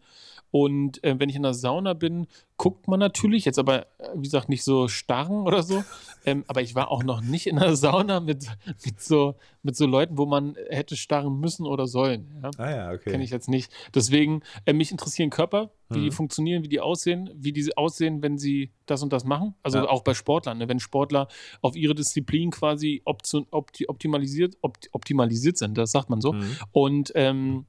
[0.51, 2.27] Und äh, wenn ich in der Sauna bin,
[2.57, 5.83] guckt man natürlich, jetzt aber, äh, wie gesagt, nicht so starren oder so.
[6.23, 8.45] Ähm, aber ich war auch noch nicht in der Sauna mit,
[8.85, 9.33] mit, so,
[9.63, 12.27] mit so Leuten, wo man hätte starren müssen oder sollen.
[12.43, 12.51] Ja?
[12.59, 13.09] Ah ja, okay.
[13.09, 13.71] Kenne ich jetzt nicht.
[13.95, 16.03] Deswegen, äh, mich interessieren Körper, wie mhm.
[16.03, 19.55] die funktionieren, wie die aussehen, wie die aussehen, wenn sie das und das machen.
[19.63, 19.89] Also ja.
[19.89, 20.59] auch bei Sportlern.
[20.59, 20.69] Ne?
[20.69, 21.27] Wenn Sportler
[21.63, 26.33] auf ihre Disziplin quasi opti optimalisiert, opt optimalisiert sind, das sagt man so.
[26.33, 26.57] Mhm.
[26.71, 27.65] Und ähm,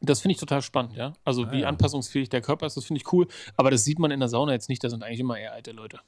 [0.00, 1.12] das finde ich total spannend, ja.
[1.24, 1.68] Also ah, wie ja.
[1.68, 3.26] anpassungsfähig der Körper ist, das finde ich cool.
[3.56, 5.72] Aber das sieht man in der Sauna jetzt nicht, das sind eigentlich immer eher alte
[5.72, 5.98] Leute.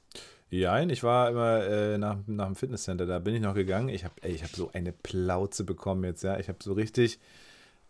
[0.49, 3.89] Ja, ich war immer äh, nach, nach dem Fitnesscenter, da bin ich noch gegangen.
[3.89, 6.39] Ich habe hab so eine Plauze bekommen jetzt, ja.
[6.39, 7.19] Ich habe so richtig,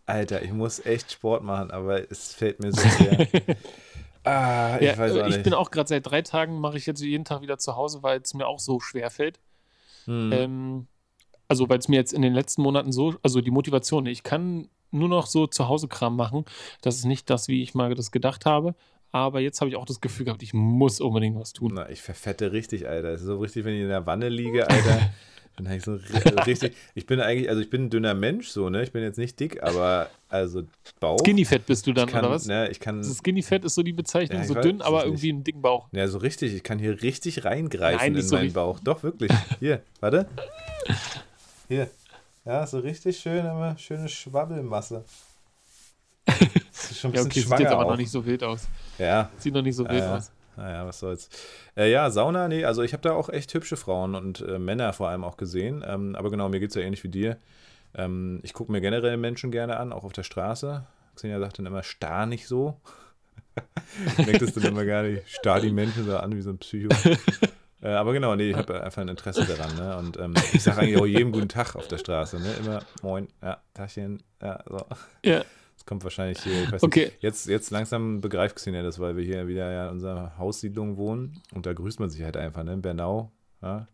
[0.06, 3.28] Alter, ich muss echt Sport machen, aber es fällt mir so schwer.
[4.24, 5.38] ah, ich ja, weiß auch nicht.
[5.38, 8.04] Ich bin auch gerade seit drei Tagen, mache ich jetzt jeden Tag wieder zu Hause,
[8.04, 9.39] weil es mir auch so schwer fällt.
[10.06, 10.32] Hm.
[10.32, 10.88] Ähm,
[11.47, 14.70] also weil es mir jetzt in den letzten Monaten so, also die Motivation, ich kann
[14.92, 16.46] nur noch so zu Hause Kram machen.
[16.82, 18.76] Das ist nicht das, wie ich mal das gedacht habe.
[19.12, 21.74] Aber jetzt habe ich auch das Gefühl gehabt, ich muss unbedingt was tun.
[21.76, 23.10] Na, ich verfette richtig, Alter.
[23.10, 25.12] Es ist so richtig, wenn ich in der Wanne liege, Alter.
[25.58, 26.00] dann habe ich so
[26.48, 26.74] richtig.
[26.96, 28.84] Ich bin eigentlich, also ich bin ein dünner Mensch, so, ne?
[28.84, 30.64] Ich bin jetzt nicht dick, aber also
[31.02, 31.20] Bauch.
[31.20, 32.46] Skinny Fett bist du dann, kann, oder was?
[32.46, 35.04] Ne, ich kann, also Skinny Fett ist so die Bezeichnung, ja, so weiß, dünn, aber
[35.04, 35.88] irgendwie einen dicken Bauch.
[35.92, 36.54] Ja, so richtig.
[36.54, 38.80] Ich kann hier richtig reingreifen Nein, in so meinen Bauch.
[38.80, 39.32] Doch, wirklich.
[39.60, 40.28] Hier, warte.
[41.68, 41.89] Hier.
[42.46, 45.06] Ja, so richtig schön, aber schöne Schwabbelmasse.
[46.72, 47.89] Das ist schon ein ja, okay, sieht jetzt aber auch.
[47.92, 48.68] noch nicht so wild aus.
[48.98, 49.30] Ja.
[49.38, 50.32] Sieht noch nicht so wild äh, aus.
[50.56, 51.30] Naja, was soll's.
[51.76, 54.92] Äh, ja, Sauna, nee, also ich habe da auch echt hübsche Frauen und äh, Männer
[54.94, 55.84] vor allem auch gesehen.
[55.86, 57.38] Ähm, aber genau, mir geht es ja ähnlich wie dir.
[57.94, 60.84] Ähm, ich gucke mir generell Menschen gerne an, auch auf der Straße.
[61.16, 62.80] Xenia sagt dann immer, starr nicht so.
[64.18, 66.89] Merkt es dann immer gar nicht, starr die Menschen so an wie so ein Psycho.
[67.82, 69.75] Äh, aber genau, nee, ich habe einfach ein Interesse daran.
[69.75, 69.97] Ne?
[69.97, 72.39] Und ähm, ich sage eigentlich auch jedem guten Tag auf der Straße.
[72.39, 72.53] Ne?
[72.59, 74.86] Immer Moin, ja, Tachchen, ja, so.
[75.25, 75.43] Ja.
[75.75, 77.05] Das kommt wahrscheinlich hier, ich weiß okay.
[77.05, 77.23] nicht.
[77.23, 81.41] Jetzt, jetzt langsam begreift Xenia das, weil wir hier wieder ja in unserer Haussiedlung wohnen.
[81.55, 82.73] Und da grüßt man sich halt einfach, ne?
[82.73, 83.32] In Bernau,
[83.63, 83.88] ja.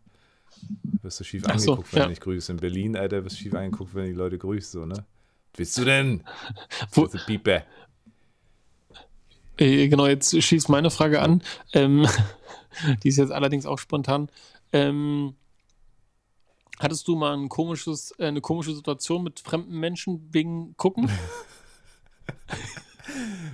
[1.02, 2.04] Wirst du schief Ach angeguckt, so, wenn ja.
[2.04, 2.50] du nicht grüßt.
[2.50, 5.06] In Berlin, Alter, wirst du schief angeguckt, wenn die Leute grüßt, so, ne?
[5.54, 6.24] Willst du denn?
[6.92, 7.62] Wo, Pieper.
[9.56, 11.42] Äh, genau, jetzt schießt meine Frage an.
[11.72, 12.06] Ähm,
[13.02, 14.30] die ist jetzt allerdings auch spontan.
[14.72, 15.34] Ähm,
[16.78, 21.10] hattest du mal ein komisches, äh, eine komische Situation mit fremden Menschen wegen Gucken?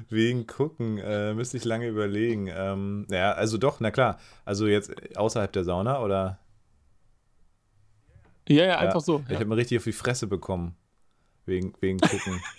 [0.08, 2.48] wegen Gucken, äh, müsste ich lange überlegen.
[2.48, 4.18] Ähm, ja, also doch, na klar.
[4.44, 6.38] Also jetzt außerhalb der Sauna oder?
[8.48, 9.22] Ja, ja, einfach ja, so.
[9.24, 9.36] Ich ja.
[9.36, 10.76] habe mir richtig auf die Fresse bekommen.
[11.46, 12.40] Wegen, wegen Gucken.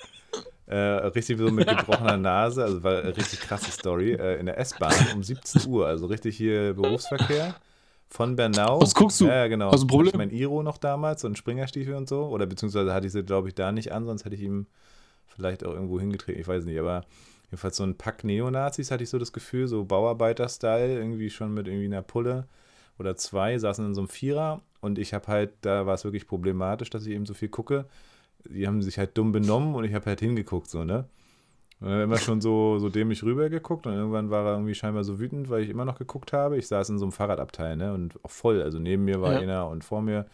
[0.68, 4.58] Äh, richtig so mit gebrochener Nase, also war eine richtig krasse Story, äh, in der
[4.58, 7.56] S-Bahn um 17 Uhr, also richtig hier Berufsverkehr
[8.10, 8.82] von Bernau.
[8.82, 9.28] Was guckst du?
[9.28, 9.72] Ja, genau.
[9.72, 10.08] Was ist Problem?
[10.08, 13.48] Ich mein Iro noch damals, ein Springerstiefel und so, oder beziehungsweise hatte ich sie, glaube
[13.48, 14.66] ich, da nicht an, sonst hätte ich ihm
[15.28, 17.04] vielleicht auch irgendwo hingetreten, ich weiß nicht, aber
[17.52, 21.68] jedenfalls so ein Pack Neonazis hatte ich so das Gefühl, so Bauarbeiter-Style, irgendwie schon mit
[21.68, 22.48] irgendwie einer Pulle
[22.98, 26.28] oder zwei, saßen in so einem Vierer und ich habe halt, da war es wirklich
[26.28, 27.86] problematisch, dass ich eben so viel gucke
[28.50, 31.08] die haben sich halt dumm benommen und ich habe halt hingeguckt, so, ne?
[31.82, 35.20] Und dann immer schon so, so dämlich rübergeguckt und irgendwann war er irgendwie scheinbar so
[35.20, 36.58] wütend, weil ich immer noch geguckt habe.
[36.58, 37.94] Ich saß in so einem Fahrradabteil, ne?
[37.94, 38.62] Und auch voll.
[38.62, 39.40] Also neben mir war ja.
[39.40, 40.26] einer und vor mir.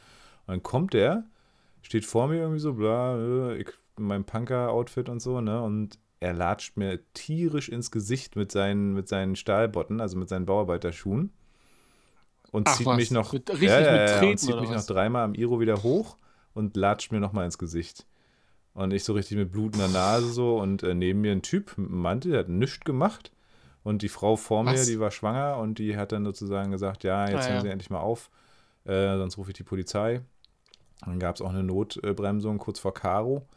[0.46, 1.26] Und dann kommt der,
[1.82, 5.62] steht vor mir irgendwie so, bla, äh, ich, in meinem Punker-Outfit und so, ne?
[5.62, 10.46] Und er latscht mir tierisch ins Gesicht mit seinen, mit seinen Stahlbotten, also mit seinen
[10.46, 11.34] Bauarbeiterschuhen.
[12.52, 12.98] Und Ach, zieht was?
[12.98, 14.88] mich noch, mit, richtig ja, ja, Treten, und zieht mich was?
[14.88, 16.18] noch dreimal am Iro wieder hoch
[16.54, 18.06] und latscht mir nochmal ins Gesicht.
[18.74, 21.90] Und ich so richtig mit blutender Nase so und äh, neben mir ein Typ mit
[21.90, 23.32] einem Mantel, der hat nichts gemacht.
[23.84, 24.80] Und die Frau vor Was?
[24.80, 27.62] mir, die war schwanger und die hat dann sozusagen gesagt, ja, jetzt ah, hören ja.
[27.62, 28.30] Sie endlich mal auf,
[28.86, 30.22] äh, sonst rufe ich die Polizei.
[31.04, 33.48] Dann gab es auch eine Notbremsung kurz vor Karo.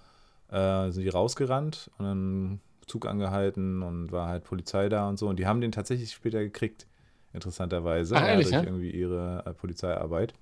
[0.50, 5.28] Äh, sind die rausgerannt und dann Zug angehalten und war halt Polizei da und so.
[5.28, 6.86] Und die haben den tatsächlich später gekriegt,
[7.32, 8.62] interessanterweise, Ach, ehrlich, durch ja?
[8.62, 10.34] irgendwie ihre äh, Polizeiarbeit.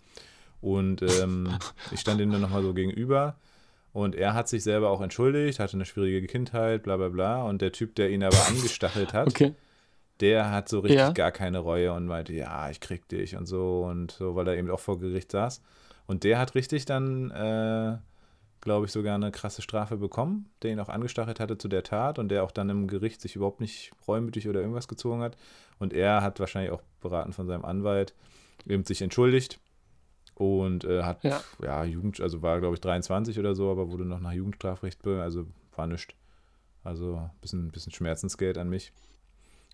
[0.63, 1.59] Und ähm,
[1.91, 3.37] ich stand ihm dann nochmal so gegenüber.
[3.93, 7.43] Und er hat sich selber auch entschuldigt, hatte eine schwierige Kindheit, bla bla bla.
[7.43, 9.55] Und der Typ, der ihn aber angestachelt hat, okay.
[10.21, 11.11] der hat so richtig ja.
[11.11, 14.57] gar keine Reue und meinte, ja, ich krieg dich und so und so, weil er
[14.57, 15.61] eben auch vor Gericht saß.
[16.07, 17.99] Und der hat richtig dann, äh,
[18.61, 22.19] glaube ich, sogar eine krasse Strafe bekommen, der ihn auch angestachelt hatte zu der Tat
[22.19, 25.37] und der auch dann im Gericht sich überhaupt nicht reumütig oder irgendwas gezogen hat.
[25.81, 28.15] Und er hat wahrscheinlich auch beraten von seinem Anwalt,
[28.67, 29.59] eben sich entschuldigt
[30.43, 31.40] und äh, hat, Ja.
[31.62, 31.84] ja.
[31.84, 35.86] Jugend, also war, glaube ich, 23 oder so, aber wurde noch nach Jugendstrafrecht, also war
[35.86, 36.14] nichts.
[36.84, 38.93] Also ein bisschen, bisschen Schmerzensgeld an mich.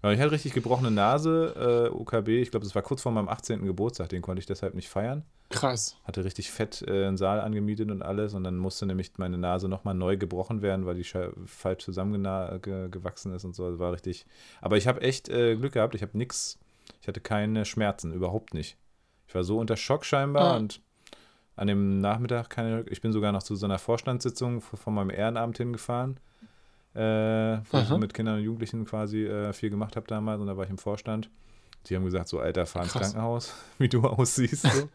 [0.02, 3.28] Aber ich hatte richtig gebrochene Nase, äh, OKB, ich glaube, das war kurz vor meinem
[3.28, 3.64] 18.
[3.64, 5.24] Geburtstag, den konnte ich deshalb nicht feiern.
[5.50, 5.96] Krass.
[6.04, 9.68] Hatte richtig fett äh, einen Saal angemietet und alles und dann musste nämlich meine Nase
[9.68, 13.70] nochmal neu gebrochen werden, weil die Schei- falsch zusammengewachsen ist und so.
[13.70, 14.26] Das war richtig.
[14.60, 16.58] Aber ich habe echt äh, Glück gehabt, ich habe nichts,
[17.00, 18.76] ich hatte keine Schmerzen, überhaupt nicht.
[19.28, 20.56] Ich war so unter Schock scheinbar Ah.
[20.56, 20.80] und
[21.56, 25.58] an dem Nachmittag keine, ich bin sogar noch zu so einer Vorstandssitzung von meinem Ehrenamt
[25.58, 26.18] hingefahren,
[26.94, 27.98] äh, wo ich Aha.
[27.98, 30.78] mit Kindern und Jugendlichen quasi äh, viel gemacht habe damals und da war ich im
[30.78, 31.28] Vorstand.
[31.86, 33.02] Die haben gesagt, so Alter, fahr ins Krass.
[33.12, 34.62] Krankenhaus, wie du aussiehst.
[34.62, 34.88] So.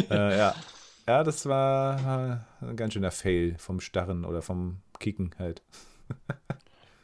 [0.10, 0.54] äh, ja.
[1.06, 5.62] ja, das war ein ganz schöner Fail vom Starren oder vom Kicken halt.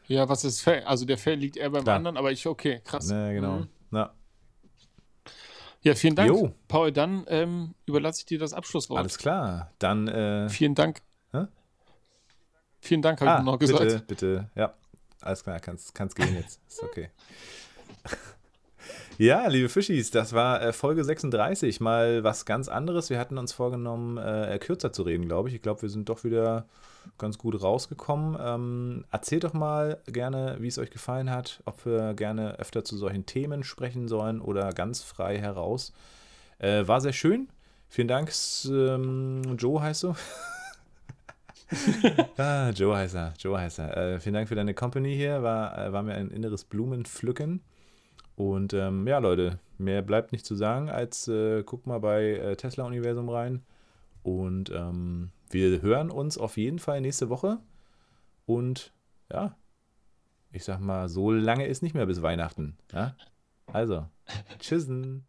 [0.09, 0.85] Ja, was ist Fail?
[0.85, 1.97] Also der Fail liegt eher beim Klar.
[1.97, 3.09] anderen, aber ich, okay, krass.
[3.09, 3.57] Ne, genau.
[3.59, 3.69] Mhm.
[3.91, 4.15] Na,
[5.87, 6.29] Ja, vielen Dank.
[6.29, 6.53] Jo.
[6.67, 8.99] Paul, dann ähm, überlasse ich dir das Abschlusswort.
[8.99, 9.71] alles klar.
[9.79, 11.01] Dann äh, Vielen Dank.
[11.31, 11.47] Hä?
[12.81, 13.85] Vielen Dank, habe ah, ich noch gesagt.
[13.85, 14.51] bitte, bitte.
[14.57, 14.75] Ja,
[15.21, 16.61] alles klar, kannst, kannst gehen jetzt.
[16.67, 17.11] Ist okay.
[19.19, 23.09] Ja, liebe Fischis, das war äh, Folge 36, mal was ganz anderes.
[23.09, 25.55] Wir hatten uns vorgenommen, äh, kürzer zu reden, glaube ich.
[25.55, 26.67] Ich glaube, wir sind doch wieder
[27.17, 28.37] ganz gut rausgekommen.
[28.39, 32.99] Ähm, erzählt doch mal gerne, wie es euch gefallen hat, ob wir gerne öfter zu
[32.99, 35.95] solchen Themen sprechen sollen oder ganz frei heraus.
[36.59, 37.49] Äh, war sehr schön.
[37.89, 38.31] Vielen Dank,
[38.67, 40.15] ähm, Joe heißt du.
[42.37, 43.97] ah, Joe heißt er, Joe heißt er.
[43.97, 45.43] Äh, vielen Dank für deine Company hier.
[45.43, 47.63] War, äh, war mir ein inneres Blumenpflücken.
[48.37, 52.57] Und ähm, ja, Leute, mehr bleibt nicht zu sagen, als äh, guckt mal bei äh,
[52.57, 53.63] Tesla Universum rein.
[54.23, 57.59] Und ähm, wir hören uns auf jeden Fall nächste Woche.
[58.45, 58.93] Und
[59.33, 59.57] ja,
[60.53, 62.77] ich sag mal, so lange ist nicht mehr bis Weihnachten.
[62.93, 63.17] Ja?
[63.67, 64.07] Also,
[64.59, 65.27] tschüssen.